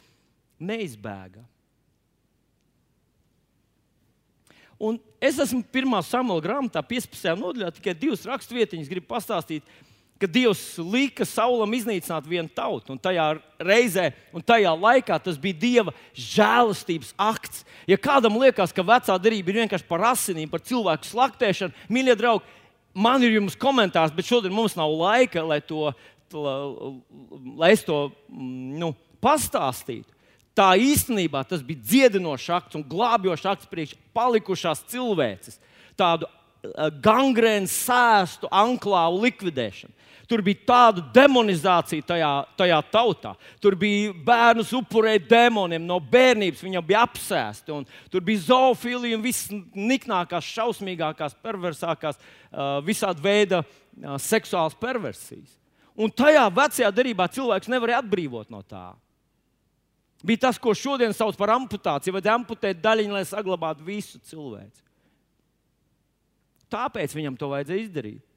[0.59, 1.47] neizbēgami.
[4.79, 7.35] Un es esmu pirmā samuēlā grāmatā, 15.
[7.41, 9.67] nodaļā, tikai divas raksturvietiņas gribu pastāstīt
[10.19, 12.93] ka Dievs lika Saulam iznīcināt vienu tautu.
[12.95, 13.31] Un tajā
[13.63, 17.63] reizē, un tajā laikā tas bija Dieva žēlastības akts.
[17.89, 22.45] Ja kādam liekas, ka vecā derība ir vienkārši par asinīm, par cilvēku slaktēšanu, mīļie draugi,
[22.93, 25.89] man ir jums komentārs, bet šodien mums nav laika, lai, to,
[27.57, 28.93] lai es to mm, nu,
[29.25, 30.13] pastāstītu.
[30.59, 35.61] Tā īstenībā tas bija dziedinošs akts un glābjošs akts priekš palikušās cilvēces.
[35.99, 36.27] Tādu
[37.03, 39.95] gangrēnu sēstu anklāvu likvidēšanu.
[40.29, 43.31] Tur bija tāda demonizācija tajā, tajā tautā.
[43.65, 47.79] Tur bija bērnus upurēt demoniem no bērnības, viņam bija apsēsti.
[48.13, 52.21] Tur bija zoofilija un viss niknākās, šausmīgākās, perversākās,
[52.85, 53.63] visāda veida
[54.21, 55.57] seksuālas perversijas.
[55.97, 58.93] Un tajā vecajā darbā cilvēks nevarēja atbrīvot no tā.
[60.21, 64.85] Bija tas, ko šodien sauc par amputāciju, vai amputēt daļiņu, lai saglabātu visu cilvēku.
[66.69, 68.28] Tāpēc viņam to vajadzēja izdarīt.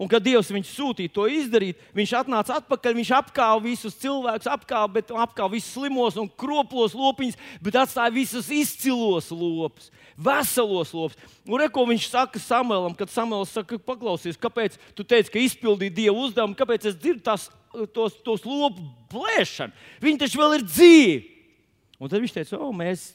[0.00, 4.88] Un, kad Dievs viņu sūtīja to izdarīt, viņš atnāca atpakaļ, viņš apkāva visus cilvēkus, apkāva,
[4.94, 11.34] bet, apkāva visus slimos un kroplos lopiņus, bet atstāja visus izcilos lopus, veselos lopus.
[11.44, 16.16] Un reko viņš saka Samuēlam, kad Samuēls saka, paklausies, kāpēc tu teici, ka izpildīji Dieva
[16.24, 17.50] uzdevumu, kāpēc es dzirdu tās,
[17.92, 19.76] tos, tos lopu plēšanu?
[20.00, 21.20] Viņi taču vēl ir dzīvi.
[22.00, 23.10] Un tad viņš teica, o, mēs,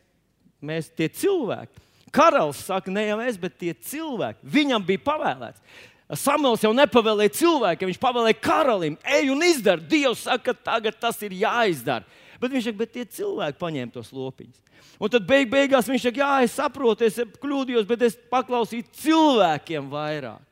[0.61, 1.81] mēs tie cilvēki.
[2.13, 4.45] Karalis saka, ne jau es, bet tie cilvēki.
[4.53, 5.65] Viņam bija pavēlēts.
[6.05, 9.81] Samuēls jau nepavēlēja cilvēkiem, viņš pavēlēja karalim, ej un izdara.
[9.81, 12.05] Dievs saka, ka tagad tas ir jāizdara.
[12.37, 14.61] Bet viņš saka, bet tie cilvēki paņēma tos lopiņus.
[15.01, 19.87] Un tad beig beigās viņš saka, jā, es saprotu, es kļūdījos, bet es paklausīju cilvēkiem
[19.91, 20.43] vairāk.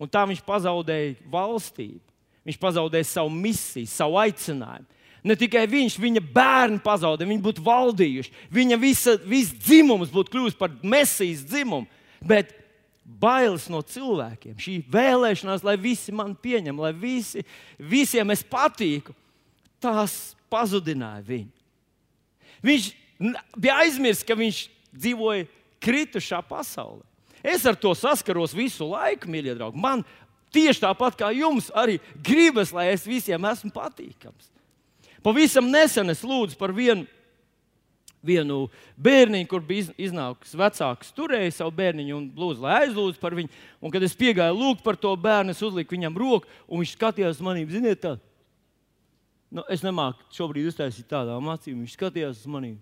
[0.00, 2.00] Un tā viņš pazaudēja valstību.
[2.48, 4.88] Viņš pazaudēja savu misiju, savu aicinājumu.
[5.20, 8.32] Ne tikai viņš, viņa bērni pazaudēja, viņi būtu valdījuši.
[8.56, 11.84] Viņa visa, viss dzimums būtu kļuvis par mesijas dzimumu.
[12.24, 12.54] Bet
[13.18, 17.44] bailes no cilvēkiem, šī vēlēšanās, lai visi mani pieņem, lai visi,
[17.78, 19.14] visiem es patīku,
[19.82, 21.50] tās pazudināja viņu.
[22.64, 22.88] Viņš
[23.56, 25.48] bija aizmirsis, ka viņš dzīvoja
[25.80, 27.04] kritušā pasaulē.
[27.40, 29.80] Es ar to saskaros visu laiku, mīļie draugi.
[29.80, 30.04] Man
[30.52, 34.50] tieši tāpat kā jums arī gribas, lai es visiem esmu patīkams.
[35.24, 37.06] Pavisam nesen es lūdzu par vienu
[38.24, 38.66] vienu
[39.00, 43.52] bērniņu, kur bija iznākusi vecāks, turēja savu bērniņu un lūdzu, lai aizlūdzu par viņu.
[43.80, 47.40] Un, kad es piegāju lūgt par to bērnu, es uzliku viņam roku, un viņš skatījās
[47.44, 48.16] manī, ziniet, tā.
[49.50, 52.76] Nu, es nemāku šobrīd uztaisīt tādām acīm, viņš skatījās uz maniem.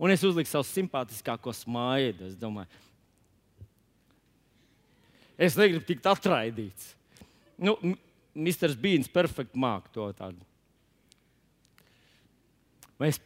[0.00, 2.30] Un es uzliku savu simpātiskāko smaidu.
[2.30, 2.70] Es domāju,
[5.36, 6.94] es negribu tikt atraidīts.
[7.60, 7.74] Nu,
[8.32, 8.72] Mr.
[8.80, 10.49] Beans perfekti māca to tādu
[13.00, 13.16] Mēs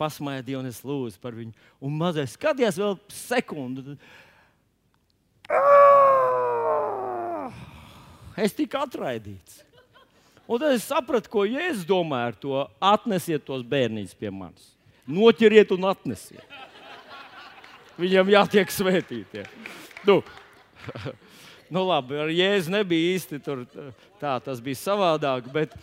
[0.47, 1.53] Dievu un es lūdzu par viņu.
[1.83, 3.97] Un mazais skatījās vēl sekundi.
[8.39, 9.65] Es tiku atraidīts.
[10.47, 12.55] Un tad es sapratu, ko Jēzus domā ar to.
[12.79, 14.71] Atnesiet tos bērnus pie manis.
[15.11, 16.57] Noķeriet un atnesiet.
[17.99, 19.47] Viņam jātiek svētītiem.
[20.07, 20.21] Nu,
[21.75, 23.65] nu labi, ar Jēzu nebija īsti tur,
[24.21, 25.75] tā, tas bija savādāk, bet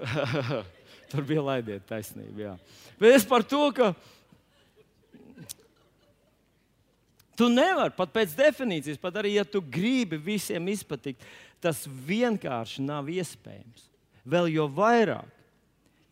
[1.12, 2.40] tur bija laidiet taisnība.
[2.40, 2.54] Jā.
[3.00, 3.92] Bet es par to, ka
[7.38, 11.22] tu nevari pat pēc definīcijas, pat arī ja tu gribi visiem izpatikt,
[11.62, 13.88] tas vienkārši nav iespējams.
[14.24, 15.28] Vēl jo vairāk,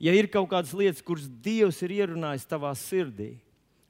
[0.02, 3.34] ja ir kaut kādas lietas, kuras Dievs ir ierunājis tavā sirdī,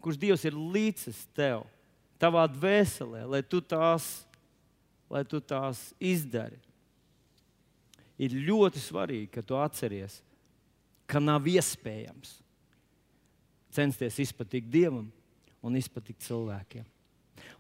[0.03, 1.65] kuras Dievs ir līdzis tev,
[2.23, 4.23] tavā dvēselē, lai tu tās,
[5.11, 6.61] lai tu tās izdari.
[8.23, 10.21] Ir ļoti svarīgi, ka tu atceries,
[11.13, 12.39] ka nav iespējams
[13.73, 15.09] censties izpatikt Dievam
[15.65, 16.85] un izpatikt cilvēkiem.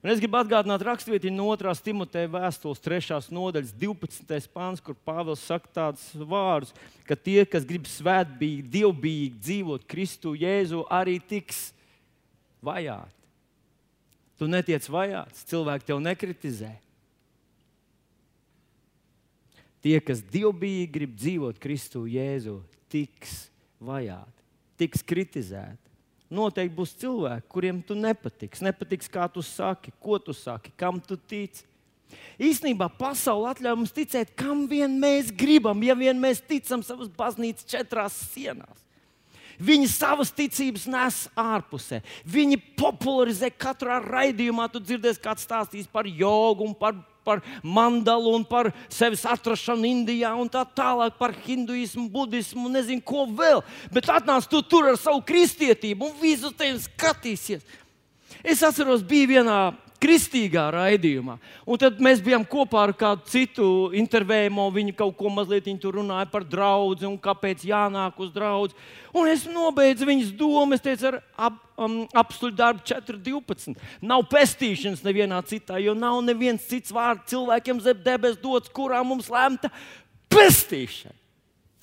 [0.03, 1.73] Un es gribu atgādināt raksturvietiņu no 2.
[1.87, 3.21] Timoteja vēstules 3.
[3.31, 4.49] nodaļas 12.
[4.51, 6.75] pāns, kur Pāvils saka tādus vārdus,
[7.07, 11.69] ka tie, kas grib svētbīgi, dievbijīgi dzīvot Kristu Jēzu, arī tiks
[12.67, 13.15] vajāti.
[14.43, 16.73] Tu netiec vajāts, cilvēki tev nekritizē.
[19.83, 22.59] Tie, kas dievbijīgi grib dzīvot Kristu Jēzu,
[22.93, 23.47] tiks
[23.83, 24.45] vajāti,
[24.81, 25.79] tiks kritizēti.
[26.33, 28.63] Noteikti būs cilvēki, kuriem tu nepatiks.
[28.65, 31.67] Nepatiks, kā tu saki, ko tu saki, kam tu tici.
[32.41, 37.69] Īsnībā pasaule atļauj mums ticēt, kam vien mēs gribam, ja vien mēs ticam savas baznīcas
[37.69, 38.81] četrās sienās.
[39.63, 42.01] Viņi savas ticības nes ārpusē.
[42.25, 44.67] Viņi popularizē katrā raidījumā.
[44.73, 50.33] Tu dzirdēsi, kāds stāstīs par jogu un par par mandalu un par sevis atrašanu Indijā
[50.39, 53.63] un tā tālāk par hinduismu, budismu un nezinu ko vēl.
[53.93, 57.65] Bet atnāc tu tur ar savu kristietību un visu tevi skatīsies.
[58.43, 59.59] Es atceros, bija vienā
[60.03, 61.37] kristīgā raidījumā.
[61.67, 64.67] Un tad mēs bijām kopā ar kādu citu intervējumu.
[64.75, 68.75] Viņi kaut ko mazliet runāja par draugu un kāpēc jānāk uz draugu.
[69.15, 70.75] Un es nobeidzu viņas domu.
[70.75, 73.77] Es teicu, ar ap, um, apstuļu darbu 4.12.
[74.01, 79.31] Nav pestīšanas nevienā citā, jo nav neviens cits vārds cilvēkiem zem debes dots, kurā mums
[79.33, 79.71] lemta
[80.33, 81.19] pestīšana.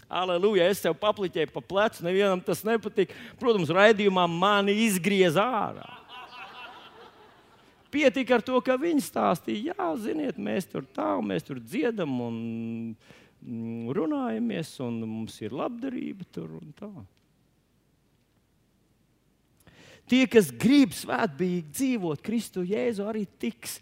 [0.09, 3.11] Aleluja, es tev papliķēju pa plecu, nevienam tas nepatīk.
[3.37, 5.98] Protams, raidījumā mani izgriez ārā.
[7.89, 12.35] Pietika ar to, ka viņi stāstīja, jā, ziniet, mēs tur tā, mēs tur dziedam un
[13.41, 16.91] mm, runājamies, un mums ir labdarība tur un tā.
[20.09, 23.77] Tie, kas grib svētbīgi dzīvot Kristu Jēzu, arī tiks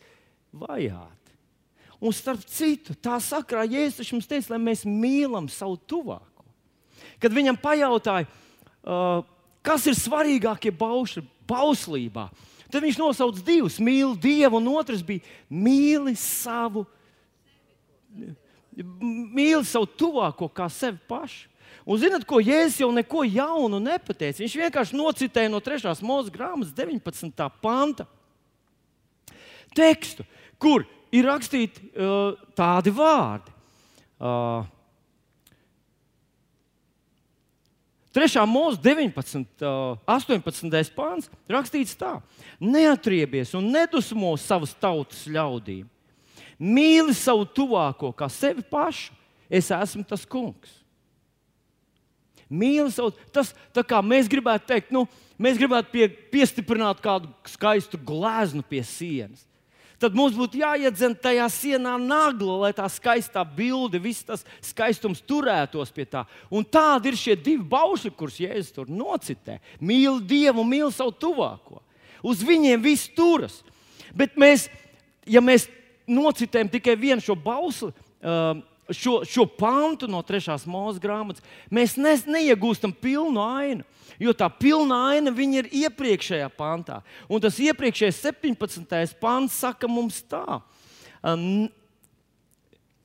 [0.52, 1.36] vajāti.
[2.04, 6.46] Un starp citu, tā sakrā Jēzus mums teica, lai mēs mīlam savu tuvāko.
[7.18, 9.24] Kad viņam pajautāja, uh,
[9.66, 12.28] kas ir svarīgākie baušļi bauslībā,
[12.72, 16.86] Tad viņš nosauca divus- mīli Dievu, un otrs bija mīli savu,
[18.76, 21.48] mīli savu tuvāko kā sevi pašu.
[21.88, 24.44] Un zinot, ko Jēzus jau neko jaunu nepateica.
[24.44, 25.96] Viņš vienkārši nocitēja no 3.
[26.04, 27.50] mūža grāmatas 19.
[27.62, 28.06] panta
[29.74, 30.26] tekstu,
[30.60, 30.84] kur
[31.16, 33.54] ir rakstīti uh, tādi vārdi.
[34.18, 34.66] Uh,
[38.18, 38.42] 3.
[38.50, 39.62] mūža 19,
[40.10, 40.94] 18.
[40.98, 42.16] pāns rakstīts tā:
[42.58, 45.86] Neatriebies un nedusmo savas tautas ļaudīm.
[46.58, 49.14] Mīli savu tuvāko kā sevi pašu.
[49.48, 50.72] Es esmu tas kungs.
[52.50, 53.54] Mīli savu, tas
[53.86, 55.06] kā mēs gribētu teikt, nu,
[55.38, 59.47] mēs gribētu pie, piestiprināt kādu skaistu gleznu pie sienas
[60.02, 65.92] tad mums būtu jāiedzen tajā sienā nagla, lai tā skaistā bilde, viss tas skaistums turētos
[65.94, 66.24] pie tā.
[66.54, 69.60] Un tādi ir šie divi baušļi, kurus Jēzus tur nocitē.
[69.82, 71.82] Mīl Dievu, mīl savu tuvāko.
[72.26, 73.62] Uz viņiem viss turas.
[74.18, 74.68] Bet mēs,
[75.30, 75.68] ja mēs
[76.08, 82.14] nocitējam tikai vienu šo bausli, uh, šo, šo pantu no trešās mūža grāmatas, mēs ne,
[82.38, 83.86] neiegūstam pilnu ainu.
[84.20, 87.02] Jo tā pilna aina ir iepriekšējā pantā.
[87.30, 89.18] Un tas iepriekšējais 17.
[89.22, 90.62] pants saka mums tā.
[91.22, 91.68] Um,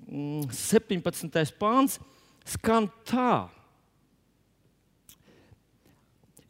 [0.09, 1.57] 17.
[1.59, 1.99] pāns
[2.55, 3.49] skan tā.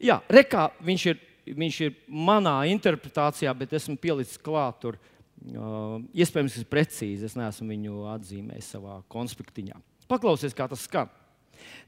[0.03, 4.99] Jā, rekā viņš ir, viņš ir manā interpretācijā, bet esmu pielicis klāt tur.
[4.99, 5.12] Uh,
[5.43, 7.27] iespējams, tas ir precīzi.
[7.27, 9.79] Es neesmu viņu atzīmējis savā konspektiņā.
[10.11, 11.11] Paklausies, kā tas skan.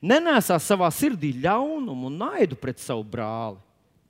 [0.05, 3.59] Nenēsā savā sirdī ļaunumu un naidu pret savu brāli.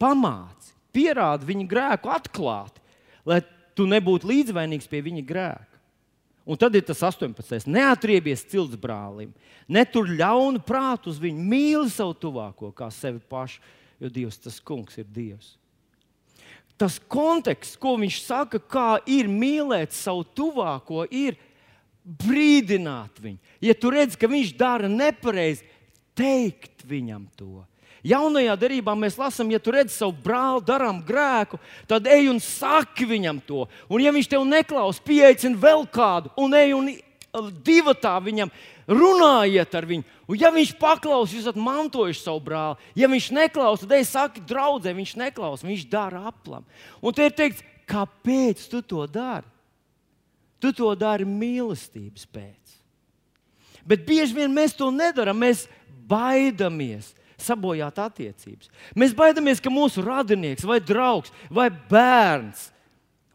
[0.01, 2.83] Pamāci, pierādi viņa grēku atklāti,
[3.27, 3.39] lai
[3.77, 5.79] tu nebūtu līdzvainīgs pie viņa grēka.
[6.45, 7.65] Un tad ir tas 18.
[7.71, 9.31] Neatriebies cilts brālim,
[9.65, 13.63] netur ļaunu prātu uz viņu, mīli savu tuvāko kā sevi pašu,
[14.03, 15.55] jo Dievs tas kungs ir Dievs.
[16.75, 21.37] Tas konteksts, ko viņš saka, kā ir mīlēt savu tuvāko, ir
[22.03, 23.39] brīdināt viņu.
[23.63, 25.63] Ja tu redz, ka viņš dara nepareizi,
[26.17, 27.63] teikt viņam to.
[28.05, 31.57] Jaunajā darbā mēs lasām, ja tu redz savu brāli, darām grēku,
[31.89, 33.63] tad ej un saki viņam to.
[33.89, 36.91] Un, ja viņš tev neklaus, pieeicini vēl kādu, un ej un
[37.65, 38.51] divi tā viņam
[38.87, 40.05] runājiet ar viņu.
[40.27, 42.91] Un, ja viņš paklausīs, jūs esat mantojuši savu brāli.
[42.97, 46.65] Ja viņš neklausās, tad ej, saki, draudzē, viņš neklausās, viņš dara aplam.
[47.01, 49.47] Un te ir teikts, kāpēc tu to dari?
[50.61, 52.77] Tu to dari mīlestības pēc.
[53.85, 55.37] Bet bieži vien mēs to nedarām.
[55.43, 55.67] Mēs
[56.09, 57.11] baidamies
[57.41, 58.71] sabojāt attiecības.
[58.97, 62.69] Mēs baidamies, ka mūsu radinieks, vai draugs, vai bērns,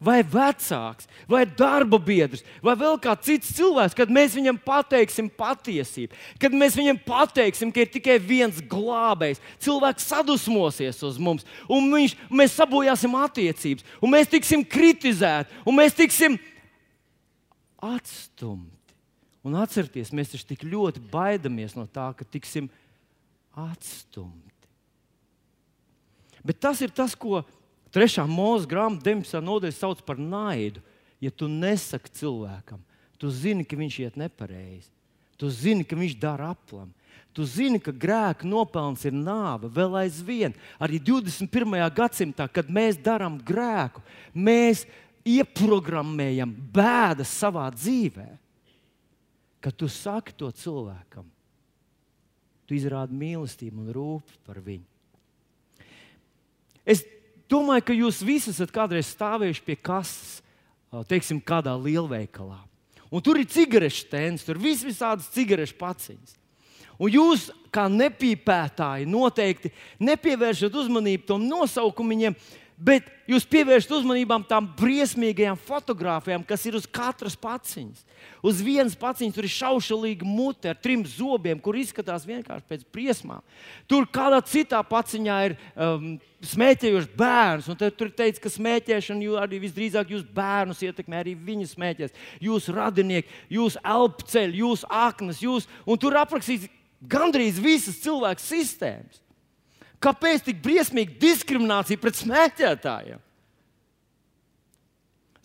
[0.00, 6.16] vai vecāks, vai darba biedrs, vai vēl kāds cits cilvēks, kad mēs viņam pateiksim patiesību,
[6.40, 12.16] kad mēs viņam pateiksim, ka ir tikai viens glābējs, cilvēks sadusmosies uz mums, un viņš,
[12.32, 16.40] mēs sabojāsim attiecības, un mēs tiksim kritizēti, un mēs tiksim
[17.80, 18.76] atstumti.
[19.44, 22.66] Un atcerieties, mēs taču tik ļoti baidamies no tā, ka tiksim
[23.56, 24.48] atstumti.
[26.44, 27.40] Bet tas ir tas, ko
[27.94, 29.42] trešā mūža grāmata 19.
[29.44, 30.82] nodaļa sauc par naidu.
[31.20, 32.80] Ja tu nesaki cilvēkam,
[33.20, 34.88] tu zini, ka viņš iet nepareizi.
[35.36, 36.88] Tu zini, ka viņš dara aplam.
[37.36, 40.56] Tu zini, ka grēka nopelns ir nāve vēl aizvien.
[40.82, 41.76] Arī 21.
[41.94, 44.02] gadsimtā, kad mēs darām grēku,
[44.34, 44.86] mēs
[45.28, 48.26] ieprogrammējam bēdas savā dzīvē,
[49.60, 51.28] kad tu saki to cilvēkam,
[52.66, 54.86] tu izrādi mīlestību un rūpību par viņu.
[56.88, 57.04] Es
[57.50, 60.40] domāju, ka jūs visi esat kādreiz stāvējuši pie kases,
[61.10, 62.58] teiksim, kādā lielveikalā.
[63.10, 66.36] Un tur ir cigaretes stends, tur vis visādas cigaretes paciņas.
[67.00, 69.70] Un jūs, kā nepīpētāji, noteikti
[70.04, 72.36] nepievēršat uzmanību tam nosaukumiem,
[72.80, 78.06] bet jūs pievēršat uzmanību tām briesmīgajām fotografijām, kas ir uz katras paciņas.
[78.44, 83.44] Uz vienas paciņas tur ir šaušalīga mute ar trim zobiem, kur izskatās vienkārši pēc briesmām.
[83.90, 86.10] Tur kādā citā paciņā ir um,
[86.50, 92.16] smēķējošs bērns, un tur teica, ka smēķēšana arī visdrīzāk jūs bērnus ietekmē, arī viņi smēķēs.
[92.48, 96.70] Jūs radinieki, jūs elpceļi, jūs aknas, jūs, un tur aprakstīts
[97.00, 99.20] gandrīz visas cilvēku sistēmas.
[100.00, 103.20] Kāpēc tik briesmīga diskriminācija pret smēķētājiem?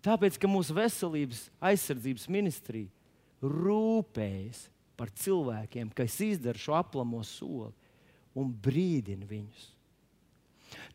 [0.06, 2.92] Tāpēc, ka mūsu veselības aizsardzības ministrija
[3.44, 7.74] rūpējas par cilvēkiem, kas izdara šo aplamo soli
[8.38, 9.72] un brīdina viņus.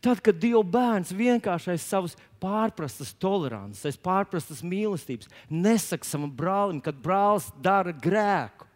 [0.01, 6.81] Tad, kad Dieva bērns vienkārši aiz savas pārprastas tolerances, aiz pārprastas mīlestības, nesaka savam brālim,
[6.83, 8.67] kad brālis dara grēku,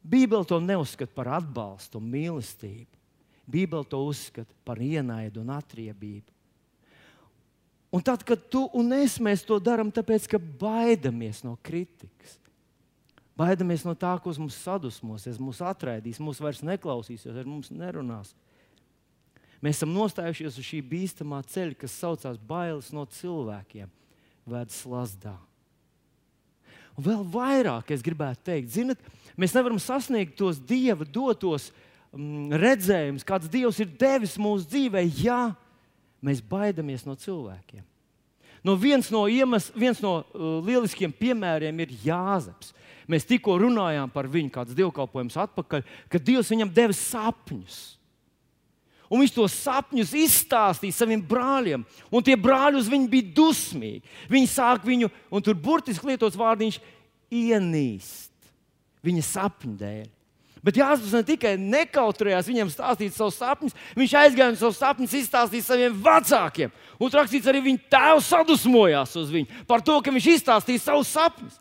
[0.00, 2.99] Bībele to neuzskata par atbalstu un mīlestību.
[3.50, 6.30] Bībele to uzskata par ienaidu un atriebību.
[7.90, 12.36] Un tad, kad tu un es to darām, tāpēc ka baidamies no kritikas,
[13.34, 18.30] baidamies no tā, kas mums sadusmosies, mūs atraidīs, mūs vairs neklausīsies, ar mums nerunās.
[19.60, 23.90] Mēs esam nostājušies uz šī bīstamā ceļa, kas saucās bailes no cilvēkiem,
[24.48, 25.34] vēd slazdā.
[26.94, 29.02] Un vēl vairāk es gribētu teikt, zinot,
[29.34, 35.52] mēs nevaram sasniegt tos dieva dotos mm, redzējumus, kāds dievs ir devis mūsu dzīvē, ja
[36.24, 37.84] mēs baidamies no cilvēkiem.
[38.66, 42.74] No viens no, iemes, viens no uh, lieliskiem piemēriem ir Jāzeps.
[43.10, 47.78] Mēs tikko runājām par viņu, kāds dievkalpojums atpakaļ, kad Dievs viņam deva sapņus.
[49.10, 51.82] Un viņš tos sapņus izstāstīja saviem brāļiem,
[52.14, 54.04] un tie brāļi uz viņu bija dusmīgi.
[54.30, 56.78] Viņi sāk viņu, un tur burtiski lietots vārdiņš,
[57.34, 58.30] ienīst
[59.02, 60.06] viņa sapņu dēļ.
[60.64, 65.64] Bet Jānis ne tikai nekautrējās viņam stāstīt savus sapņus, viņš aizgāja un savus sapņus izstāstīja
[65.64, 66.72] saviem vecākiem.
[67.00, 71.56] Un rakstīts, arī viņa tēvs sadusmojās uz viņu par to, ka viņš izstāstīja savus sapņus.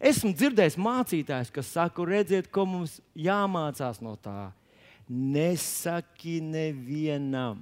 [0.00, 4.48] Esmu dzirdējis mācītājus, kas saka, redziet, ko mums jāmācās no tā.
[5.06, 7.60] Nesaki nevienam.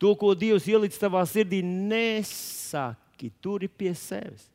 [0.00, 4.48] To, ko Dievs ielicis tavā sirdī, nesaki, turi pie sevis.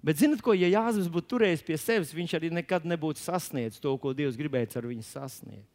[0.00, 3.92] Bet, zinot, ko, ja Jānis būtu turējis pie sevis, viņš arī nekad nebūtu sasniedzis to,
[4.00, 5.68] ko Dievs gribēja ar viņu sasniegt.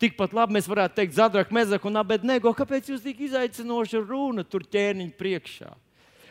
[0.00, 4.62] Tikpat labi mēs varētu teikt, Zadrak, Mezak un Abednego, kāpēc jūs tik izaicinoši runa tur
[4.62, 5.72] ķēniņa priekšā?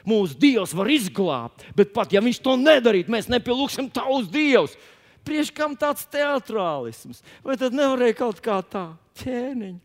[0.07, 4.77] Mūsu Dievs var izglābt, bet pat ja viņš to nedarītu, mēs nepielūgsim tavus dievus.
[5.27, 7.19] Priekš kam tāds teatrālisms?
[7.43, 8.85] Vai tad nevarēja kaut kā tā
[9.19, 9.83] ķēniņa?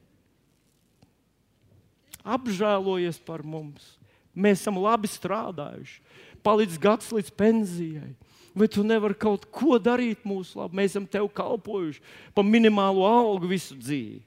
[2.24, 3.99] Apžēlojies par mums.
[4.32, 5.99] Mēs esam labi strādājuši
[6.45, 8.12] palicis gads līdz pensijai.
[8.55, 10.78] Vai tu nevari kaut ko darīt mūsu labā?
[10.78, 12.03] Mēs esam tev kalpojuši
[12.36, 14.22] par minimālo algu visu dzīvi.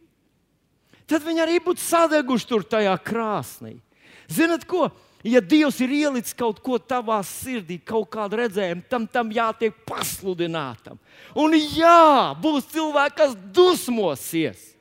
[1.08, 3.78] Tad viņi arī būtu sadeguši tur tajā krāsnī.
[4.28, 4.90] Zinat, ko?
[5.26, 11.00] Ja Dievs ir ielicis kaut ko tavā sirdī, kaut kādu redzējumu, tam, tam jātiek pasludinātam.
[11.36, 14.77] Un jā, būs cilvēki, kas dusmosies.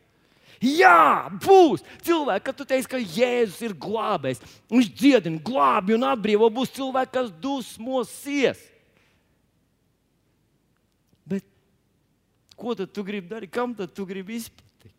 [0.62, 4.40] Jā, būs cilvēki, kad tu teiksi, ka Jēzus ir glābējs.
[4.72, 6.48] Viņš dziedina, glābi un atbrīvo.
[6.52, 8.62] Būs cilvēki, kas dusmosies.
[11.28, 11.44] Bet
[12.57, 13.52] ko tad tu gribi darīt?
[13.52, 14.96] Kam tad tu gribi izpatikt?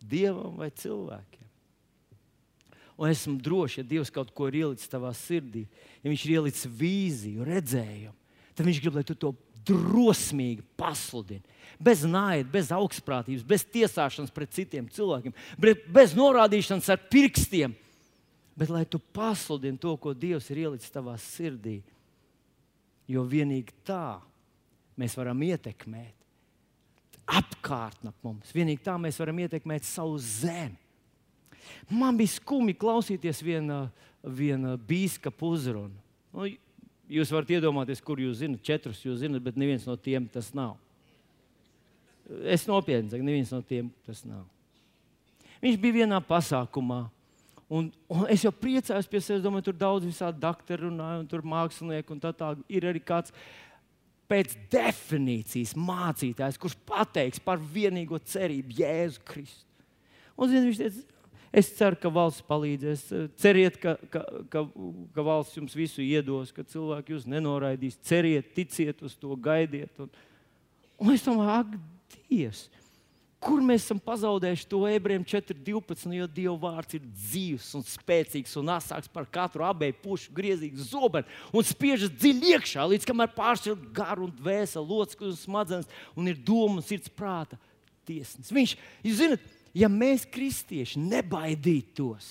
[0.00, 1.44] Dievam vai cilvēkiem?
[3.00, 5.64] Un esmu drošs, ja Dievs kaut ko ir ielicis tavā sirdī,
[6.02, 8.16] ja Viņš ir ielicis vīziju, redzējumu,
[8.52, 9.30] tad Viņš grib, lai tu to
[9.66, 11.44] drosmīgi pasludini.
[11.80, 15.34] Bez naida, bez augstprātības, bez tiesāšanas pret citiem cilvēkiem,
[15.92, 17.76] bez norādīšanas ar pirkstiem.
[18.58, 21.78] Bet lai tu pasludini to, ko Dievs ir ielicis tavā sirdī,
[23.08, 24.18] jo vienīgi tā
[25.00, 26.20] mēs varam ietekmēt
[27.30, 28.50] apkārtni ap mums.
[28.54, 30.78] Vienīgi tā mēs varam ietekmēt savu zemi.
[31.90, 33.84] Man bija skumji klausīties viena,
[34.24, 35.94] viena biskupa uzrunu.
[36.34, 36.46] Nu,
[37.10, 40.76] Jūs varat iedomāties, kur jūs zinat, četrus jūs zinat, bet neviens no tiem tas nav.
[42.46, 44.44] Es nopietni saku, neviens no tiem tas nav.
[45.60, 47.02] Viņš bija vienā pasākumā.
[47.70, 51.44] Un, un es jau priecājos pie sevis, domāju, tur daudz visādi doktori runāja, un tur
[51.46, 52.62] mākslinieki, un tā tālāk.
[52.70, 53.34] Ir arī kāds
[54.30, 59.66] pēc definīcijas mācītājs, kurš pateiks par vienīgo cerību, Jēzu Kristu.
[60.38, 61.19] Un zin, viņš teica,
[61.50, 63.06] Es ceru, ka valsts palīdzēs.
[63.42, 64.20] Ceriet, ka, ka,
[64.52, 64.64] ka,
[65.14, 67.98] ka valsts jums visu iedos, ka cilvēki jūs nenoraidīs.
[68.06, 69.90] Ceriet, ticiet uz to, gaidiet.
[69.98, 70.12] Un,
[71.02, 71.74] un es domāju, ak,
[72.30, 72.68] Dievs!
[73.40, 76.10] Kur mēs esam pazaudējuši to ebrejiem 4.12.
[76.12, 81.56] Jo Dieva vārds ir dzīves un spēcīgs un asāks par katru abēju pušu, griezīgu zobenu
[81.56, 86.42] un spiežas dziļi iekšā, līdz kamēr pāršķir garu un dvēseli, locekļus un smadzenes un ir
[86.44, 87.56] doma un sirds prāta
[88.04, 88.52] tiesnes.
[88.52, 88.76] Viņš,
[89.08, 92.30] jūs zināt, ja mēs, kristieši, nebaidītos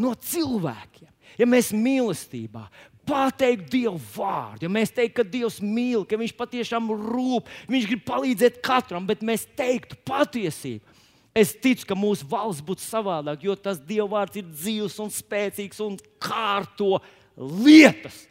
[0.00, 2.66] no cilvēkiem, ja mēs mīlestībā
[3.10, 8.04] pateiktu Dievu vārdu, ja mēs teiktu, ka Dievs mīl, ka Viņš patiešām rūp, Viņš grib
[8.06, 10.84] palīdzēt katram, bet mēs teiktu patiesību.
[11.36, 15.82] Es ticu, ka mūsu valsts būtu savādāk, jo tas Dieva vārds ir dzīves un spēcīgs
[15.84, 16.98] un kārto
[17.38, 18.24] lietas.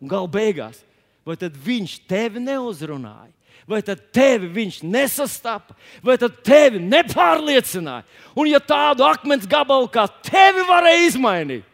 [0.00, 0.80] Galu beigās,
[1.26, 3.32] vai tad Viņš tevi neuzrunāja?
[3.70, 8.04] Vai tad tevi viņš nesastapa, vai tad tevi nepārliecināja.
[8.34, 11.70] Un ja tādu akmens gabalu kā tevi varēja izmainīt,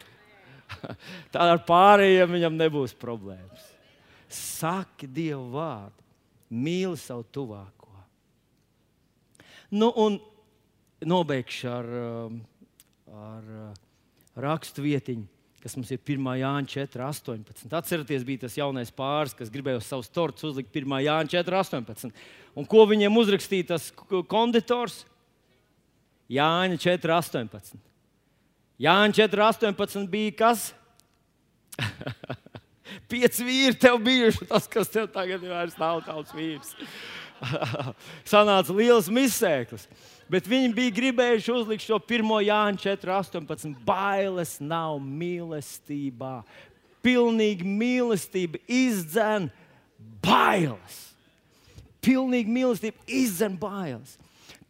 [1.35, 3.65] Tad ar pārējiem viņam nebūs problēmas.
[4.33, 6.05] Saki Dievu vārdu,
[6.51, 7.93] mīli savu tuvāko.
[9.77, 10.19] Nu, un
[11.07, 12.37] nobeigšu ar, um,
[13.11, 13.81] ar uh,
[14.41, 15.27] rakstu vietiņu
[15.67, 16.29] kas mums ir 1.
[16.39, 17.67] Jāņa 4, 18.
[17.75, 20.95] Atcerieties, bija tas jaunais pāris, kas gribēja uz savus tortus uzlikt 1.
[21.03, 22.15] Jāņa 4, 18.
[22.57, 23.91] Un ko viņiem uzrakstīja tas
[24.31, 25.01] konditors?
[26.31, 27.83] Jāņa 4, 18.
[28.87, 30.69] Jāņa 4, 18 bija kas?
[33.11, 36.77] Pieci vīri tev bijuši, tas, kas tev tagad ir vairs nav tauts vīrs.
[38.31, 39.91] Sanāca liels misēklis.
[40.31, 42.31] Bet viņi bija gribējuši uzlikt šo 1.
[42.49, 43.77] Jāņa 4.18.
[43.87, 46.41] Bailes nav mīlestībā.
[47.07, 49.47] Pilnīgi mīlestība izdzen
[50.25, 50.97] bailes.
[52.03, 54.17] Pilnīgi mīlestība izdzen bailes.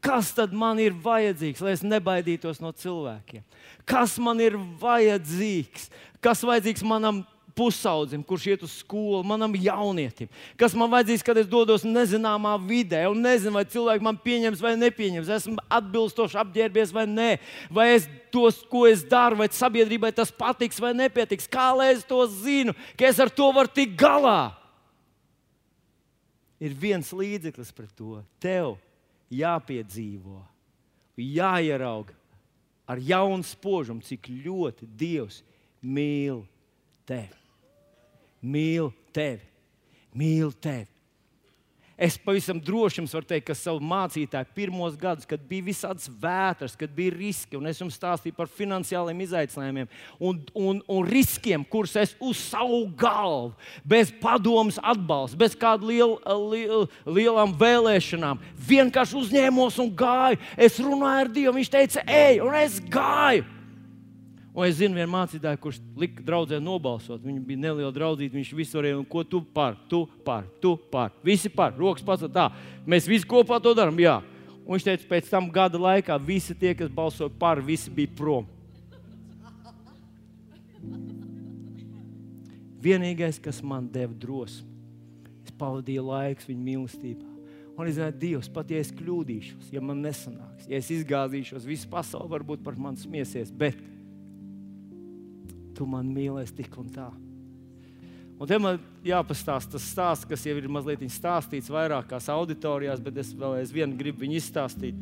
[0.05, 3.43] Kas tad man ir vajadzīgs, lai es nebaidītos no cilvēkiem?
[3.89, 5.89] Kas man ir vajadzīgs?
[6.23, 7.25] Kas vajadzīgs manam
[7.57, 10.29] pusaudzim, kurš iet uz skolu, manam jaunietim,
[10.61, 14.75] kas man vajadzīgs, kad es dodos nezināmā vidē, un nezinu, vai cilvēki man pieņems vai
[14.77, 17.31] nepieņems, esmu atbilstoši apģērbies vai nē,
[17.73, 21.49] vai es tos, ko es daru, vai sabiedrībai tas patiks vai nepietiks.
[21.49, 24.53] Kā lai es to zinu, ka es ar to varu tikt galā?
[26.61, 28.21] Ir viens līdzeklis pret to.
[28.41, 28.77] Tev
[29.33, 30.43] jāpiedzīvo,
[31.17, 32.13] jāierauga
[32.87, 35.41] ar jaunu spožumu, cik ļoti Dievs
[35.81, 36.45] mīl
[37.09, 37.46] tevi
[38.43, 39.45] mīl tevi.
[40.17, 40.97] Mīl tevi.
[41.97, 46.75] Es pavisam droši jums varu teikt, ka savu mācītāju pirmos gadus, kad bija visādas vētras,
[46.77, 49.89] kad bija riski, un es jums stāstīju par finansiāliem izaicinājumiem
[50.21, 56.15] un, un, un riskiem, kurus es uz savu galvu, bez padomus atbalsta, bez kādām liel,
[56.53, 60.45] liel, lielām vēlēšanām, vienkārši uzņēmos un gāju.
[60.53, 63.56] Es runāju ar Dievu, viņš teica, ej, un es gāju.
[64.57, 67.21] Un es zinu, vienu mācītāju, kurš lika draudzē nobalsot.
[67.21, 71.13] Viņa bija neliela draudzība, viņš visu varēja, un ko tu par, tu par, tu par.
[71.21, 72.47] Visi par, rokas pats tā.
[72.89, 74.15] Mēs visi kopā to darām, jā.
[74.65, 78.49] Un viņš teica, pēc tam gada laikā visi tie, kas balsoja par, visi bija prom.
[82.81, 84.71] Vienīgais, kas man deva drosmi,
[85.45, 87.29] es pavadīju laiku viņa mīlestībā.
[87.77, 91.93] Un es zinu, Dievs, pat ja es kļūdīšos, ja man nesanāks, ja es izgāzīšos, visa
[91.93, 93.53] pasaule varbūt par mani smiesies.
[95.77, 97.11] Tu man mīlēsi tik un tā.
[98.37, 103.33] Un te man jāpastāsta tas stāsts, kas jau ir mazliet stāstīts vairākās auditorijās, bet es
[103.33, 104.99] vēl aizvien gribu viņu izstāstīt.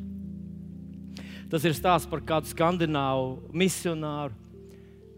[1.50, 4.34] Tas ir stāsts par kādu skandināvu misionāru,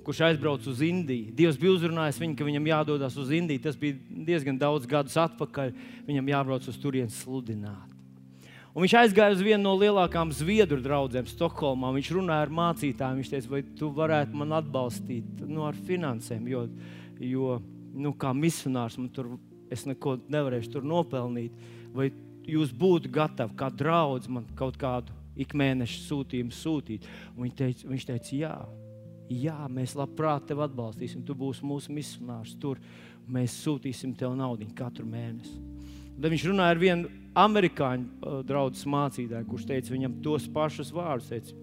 [0.07, 1.33] kurš aizbrauca uz Indiju.
[1.37, 3.65] Dievs bija uzrunājis viņu, ka viņam jādodas uz Indiju.
[3.65, 3.99] Tas bija
[4.29, 5.75] diezgan daudz gadus atpakaļ.
[6.07, 7.96] Viņam jābrauc uz turieni sludināt.
[8.77, 11.95] Un viņš aizgāja uz vienu no lielākajām zviedru draugiem, Stokholmā.
[11.97, 13.22] Viņš runāja ar mācītājiem.
[13.22, 16.66] Viņš teica, vai tu varētu man atbalstīt nu, ar finansēm, jo,
[17.24, 17.55] jo
[17.97, 19.31] nu, kā misionārs man tur
[19.72, 21.55] es neko nevarēšu nopelnīt.
[21.97, 22.11] Vai
[22.45, 27.09] jūs būtu gatavi kā draugs man kaut kādu ikmēneša sūtījumu sūtīt?
[27.33, 28.53] Un viņš teica, viņš teica jā.
[29.33, 31.24] Jā, mēs labprāt tevi atbalstīsim.
[31.24, 32.77] Tu būsi mūsu misionārs tur.
[33.24, 35.76] Mēs sūtīsim tev naudu katru mēnesi.
[36.17, 41.29] Tad viņš runāja ar vienu amerikāņu uh, draugu mācītāju, kurš teica viņam tos pašus vārdus.
[41.29, 41.57] Teica,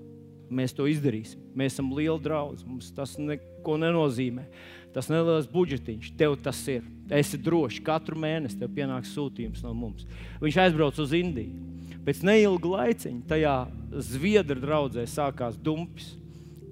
[0.53, 1.41] mēs to izdarīsim.
[1.57, 2.65] Mēs esam lieli draugi.
[2.67, 4.45] Mums tas neko nenozīmē.
[4.93, 6.85] Tas neliels budžetiņš, tev tas ir.
[7.13, 7.81] Esi drošs.
[7.85, 10.05] Katru mēnesi tev pienāks sūtījums no mums.
[10.43, 11.71] Viņš aizbrauca uz Indiju.
[12.03, 13.55] Pēc neilga laiciņa tajā
[14.03, 16.13] zviedru draudzē sākās dumpis.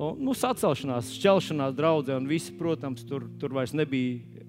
[0.01, 4.40] Un, nu, sacelšanās, šķelšanās draudzē, un visi, protams, tur, tur vairs nebija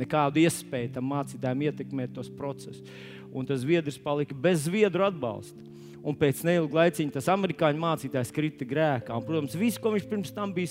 [0.00, 2.82] nekādu iespēju tam mācītājiem ietekmēt tos procesus.
[3.30, 5.70] Un tas zviedrs palika bez zviedru atbalsta.
[6.00, 9.12] Un pēc neilga laiciņa tas amerikāņu mācītājs krita grēkā.
[9.12, 10.70] Un, protams, viss, ko viņš pirms tam bija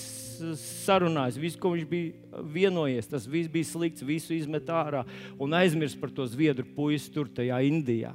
[0.58, 5.04] sarunājis, viss, ko viņš bija vienojies, tas viss bija slikts, visu izmet ārā
[5.38, 8.10] un aizmirst par to zviedru puisi tur, tajā Indijā.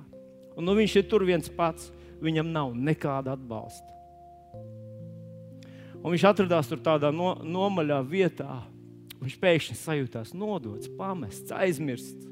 [0.56, 1.88] Un, nu, viņš ir tur viens pats,
[2.24, 3.96] viņam nav nekāda atbalsta.
[6.06, 8.60] Un viņš atradās tur tādā no, nomaļā vietā,
[9.24, 12.32] Viņš pēkšņi sajūtās nodots, pamests, aizmirsts.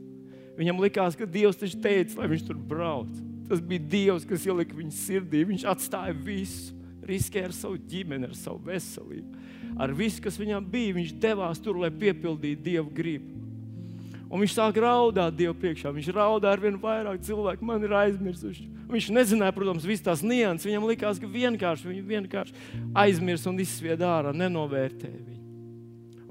[0.58, 3.10] Viņam likās, ka Dievs taču teica, lai viņš tur brauc.
[3.50, 5.44] Tas bija Dievs, kas ielika viņa sirdī.
[5.50, 6.76] Viņš atstāja visu,
[7.08, 9.42] riskēja ar savu ģimeni, ar savu veselību.
[9.82, 13.34] Ar visu, kas viņam bija, viņš devās tur, lai piepildītu Dieva gribu.
[14.34, 15.92] Un viņš sāk raudāt Dievu priekšā.
[15.94, 18.66] Viņš raudā ar vien vairāk cilvēku, man ir aizmirsuši.
[18.90, 20.66] Viņš nezināja, protams, visas tās nianses.
[20.70, 25.43] Viņam likās, ka vienkārši viņi vienkārši aizmirst un izsvied ārā, nenovērtēja viņu.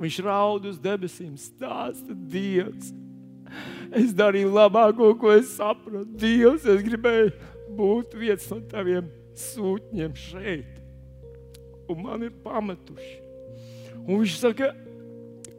[0.03, 2.91] Viņš raud uz debesīm, stāsta Dievs.
[3.95, 6.07] Es darīju labāko, ko es sapratu.
[6.19, 7.31] Dievs, es gribēju
[7.77, 10.81] būt viens no taviem sūtņiem šeit.
[11.91, 13.19] Un man ir pametuši.
[14.03, 14.73] Un viņš saka,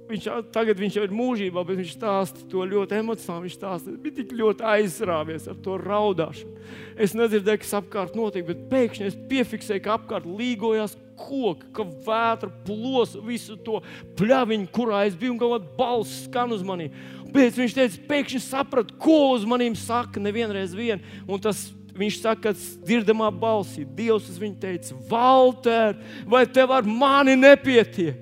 [0.09, 3.47] viņš tagad viņš jau ir mūžībā, bet viņš stāsta to ļoti emocionāli.
[3.47, 6.67] Viņš stāsta, bija tik ļoti aizrāvies ar to raudāšanu.
[6.99, 12.49] Es nedzirdēju, kas apkārt notiek, bet pēkšņi es piefiksēju, ka apkārt līgojās koki, ka vētra
[12.65, 13.81] plosa visu to
[14.19, 16.89] pļaviņu, kurā es biju, un kaut kāda balss skan uz mani.
[17.33, 21.01] Pēc viņš teica, pēkšņi sapratu, ko uz maniem saka nevienreiz vien.
[21.25, 25.97] Un tas viņš saka, dzirdamā balsī, Dievs uz viņu teica, Valter,
[26.29, 28.19] vai tev ar mani nepietiek?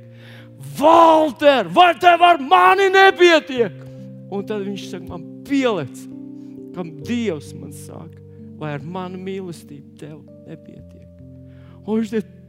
[0.78, 3.80] Valter, vai tev ar mani nepietiek?
[4.32, 6.04] Un tad viņš saka, man pielec,
[6.76, 8.20] kam Dievs man saka,
[8.60, 11.08] vai ar manu mīlestību tev nepietiek.
[11.82, 12.41] Un viņš teica,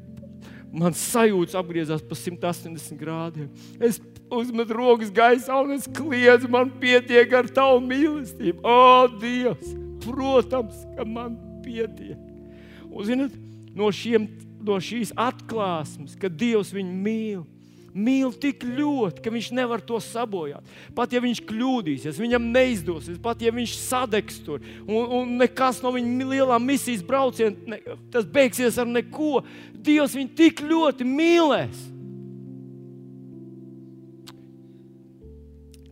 [0.72, 3.50] man sajūta apgriezās pa 180 grādiem.
[3.80, 4.00] Es
[4.32, 8.62] uzmetu rokas gaisā un es kliedzu, man pietiek ar tavu mīlestību.
[8.64, 9.74] O, Dievs,
[10.06, 12.18] protams, ka man pietiek.
[12.88, 13.36] Un, zinot,
[13.76, 14.28] no, šiem,
[14.64, 17.42] no šīs atklāsmes, ka Dievs viņu mīl,
[17.94, 20.66] mīl tik ļoti, ka viņš nevar to sabojāt.
[20.96, 25.92] Pat ja viņš kļūdīsies, viņam neizdosies, pat ja viņš sadegs tur un, un nekas no
[25.94, 27.80] viņa lielā misijas brauciena, ne,
[28.12, 29.42] tas beigsies ar neko.
[29.82, 31.88] Dievs viņu tik ļoti mīlēs.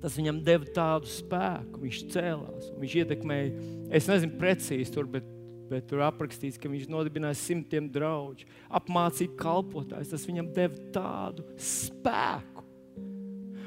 [0.00, 3.50] Tas viņam deva tādu spēku, viņš cēlās, viņš ietekmēja.
[3.92, 5.26] Es nezinu precīzi tur, bet
[5.70, 8.46] bet tur aprakstīts, ka viņš nodibināja simtiem draugu,
[8.80, 10.12] apmācīja kalpotājus.
[10.12, 12.66] Tas viņam deva tādu spēku.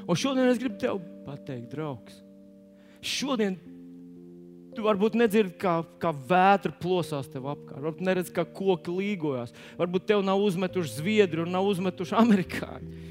[0.04, 2.18] Un šodien es gribu tev pateikt, draugs,
[3.00, 3.56] šodien
[4.74, 7.80] tu varbūt nedzirdi, kā, kā vētra plosās tev apkārt.
[7.80, 9.54] Varbūt neredz, kā koki līgojas.
[9.78, 13.02] Varbūt tev nav uzmetuši zviedri un nav uzmetuši amerikāņi.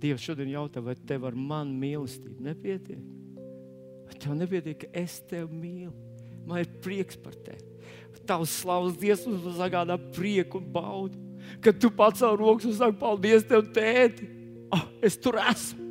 [0.00, 3.00] Dievs šodien jautā, vai tev ar mani mīlestību nepietiek?
[4.08, 5.92] Vai tev nepietiek, ka es tevi mīlu?
[6.48, 7.66] Man ir prieks par tevi.
[8.28, 11.18] Tavs slavas Dievs mums sagādā prieku un baudu.
[11.64, 14.28] Kad tu savu rokas un saki, paldies, tev, tēti,
[14.72, 15.86] oh, es tur esmu.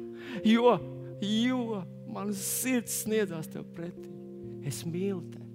[0.46, 0.78] Jo,
[1.22, 4.08] jo man sirds sniedzās tev pretī.
[4.66, 5.48] Es mīlu tevi.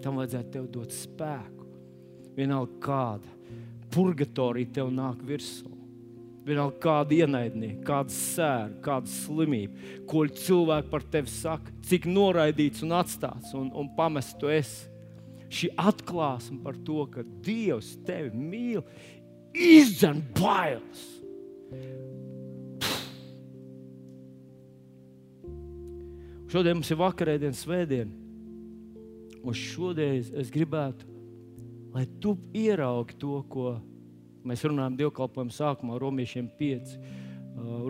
[0.00, 1.66] Tam vajadzētu tev dot spēku.
[2.36, 3.39] Vienalga kāda
[3.94, 5.68] purgatorija tev nāk virsū.
[6.46, 9.76] Vienalga kāda ienaidnieka, kāda sēra, kāda slimība,
[10.08, 14.88] ko cilvēki par tevi saka, cik noraidīts un atstāts un, un pamests tu esi.
[15.50, 18.84] Šī atklāsme par to, ka Dievs tevi mīl,
[19.52, 21.02] izdzen bailes.
[26.50, 28.10] Šodien mums ir vakarēdiena, svētdiena.
[29.40, 31.06] Un šodien es gribētu
[31.94, 33.74] lai tu ieraugi to, ko
[34.46, 36.94] mēs runājam dievkalpojuma sākumā, Romiešiem 5,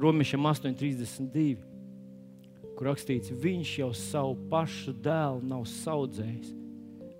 [0.00, 1.58] Romiešiem 8,32,
[2.76, 6.54] kur rakstīts, viņš jau savu pašu dēlu nav audzējis,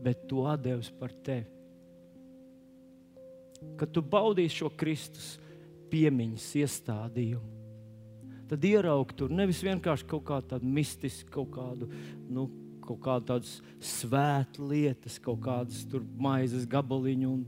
[0.01, 1.47] bet to devis par tevi.
[3.77, 5.35] Kad tu baudīsi šo Kristus
[5.93, 7.59] piemiņas iestādījumu,
[8.49, 11.91] tad ieraugi tur nevis vienkārši kaut kādu mistisku, kaut kādu
[12.33, 12.49] nu,
[12.99, 15.85] kaut kādas svētas lietas, kaut kādas
[16.19, 17.31] maizes gabaliņu.
[17.31, 17.45] Un,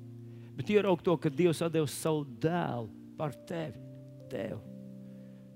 [0.59, 3.81] bet ieraug to, ka Dievs devis savu dēlu par tevi.
[4.33, 4.63] Tev.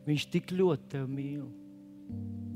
[0.06, 1.46] Viņš tik ļoti tevi mīl.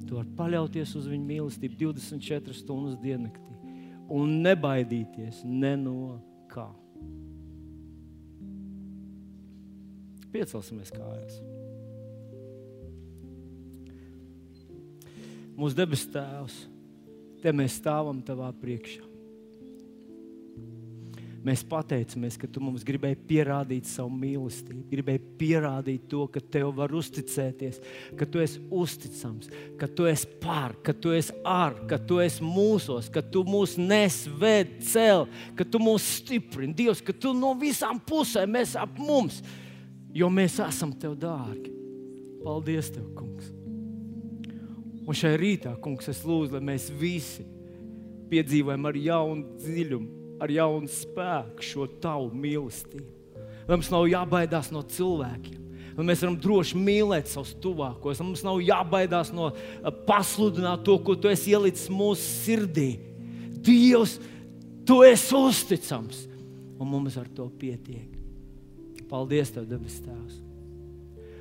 [0.04, 3.50] Tu vari paļauties uz viņa mīlestību 24 stundas diennaktī
[4.10, 6.00] un nebaidīties ne no
[6.50, 6.66] kā.
[10.30, 11.38] Piecelsimies kājās.
[15.58, 16.62] Mūsu debes Tēvs
[17.42, 19.10] te mēs stāvam tavā priekšā.
[21.40, 26.92] Mēs pateicamies, ka tu mums gribēji pierādīt savu mīlestību, gribēji pierādīt to, ka tev var
[26.92, 27.78] uzticēties,
[28.18, 29.48] ka tu esi uzticams,
[29.80, 33.78] ka tu esi pār, ka tu esi ar, ka tu esi mūsos, ka tu mūs
[33.80, 35.24] nes, ved, cel,
[35.56, 36.76] ka tu mūs stiprini.
[36.76, 39.40] Dievs, ka tu no visām pusēm esi ap mums,
[40.12, 41.72] jo mēs esam tev dārgi.
[42.44, 43.59] Paldies, tev, Kungs!
[45.10, 47.42] Un šai rītā, kungs, es lūdzu, lai mēs visi
[48.30, 53.08] piedzīvojam ar jaunu dziļumu, ar jaunu spēku šo tavu mīlestību.
[53.66, 55.64] Lai mums nav jābaidās no cilvēkiem,
[55.96, 60.94] lai mēs varam droši mīlēt savus tuvākos, lai mums nav jābaidās no eh, pasludināt to,
[61.02, 62.92] ko tu esi ielicis mūsu sirdī.
[63.66, 64.14] Dievs,
[64.86, 66.22] tu esi uzticams,
[66.78, 68.14] un mums ar to pietiek.
[69.10, 70.38] Paldies, Tev, debes Tēvs!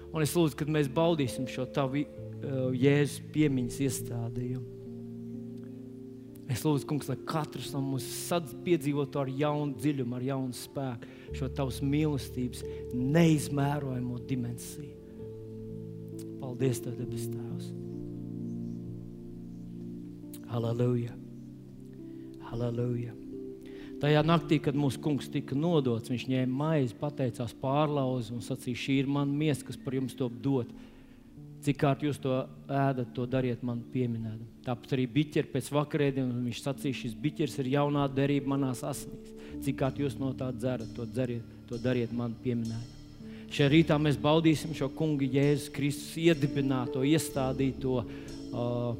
[0.09, 2.01] Un es lūdzu, kad mēs baudīsim šo tavu
[2.39, 4.79] Jēzus piemiņas iestādījumu.
[6.49, 8.07] Es lūdzu, kungs, lai katrs no mums
[8.65, 12.63] piedzīvotu ar jaunu dziļumu, ar jaunu spēku, šo tavas mīlestības
[12.95, 14.95] neizmērojamo dimensiju.
[16.39, 17.69] Paldies, Tev, debes Tēvs!
[20.49, 21.13] Halleluja!
[22.49, 23.13] Halleluja!
[23.99, 29.01] Tajā naktī, kad mūsu kungs tika nodots, viņš ņēma maizi, pateicās pārlauzi un sacīja, šī
[29.03, 30.71] ir mana miesa, kas par jums to dod.
[31.59, 32.37] Cik kārt jūs to
[32.71, 34.39] ēdat, to dariet man pieminēt.
[34.63, 39.35] Tāpat arī biķeri pēc vakarēdienas viņš sacīja, šis biķers ir jaunā derība manās asinīs.
[39.65, 42.95] Cik kārt jūs no tā dzerat, to, dzeriet, to dariet man pieminēt.
[43.49, 48.91] Šajā rītā mēs baudīsim šo kungu Jēzus Kristus iedibināto, iestādīto uh,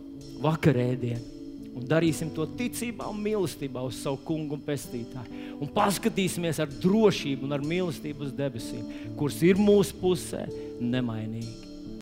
[0.43, 1.37] vakarēdienu
[1.79, 5.45] un darīsim to ticībā un mīlestībā uz savu kungu un pestītāju.
[5.61, 10.45] Un paskatīsimies ar drošību un ar mīlestību uz debesīm, kuras ir mūsu pusē,
[10.81, 11.68] nemainīgi.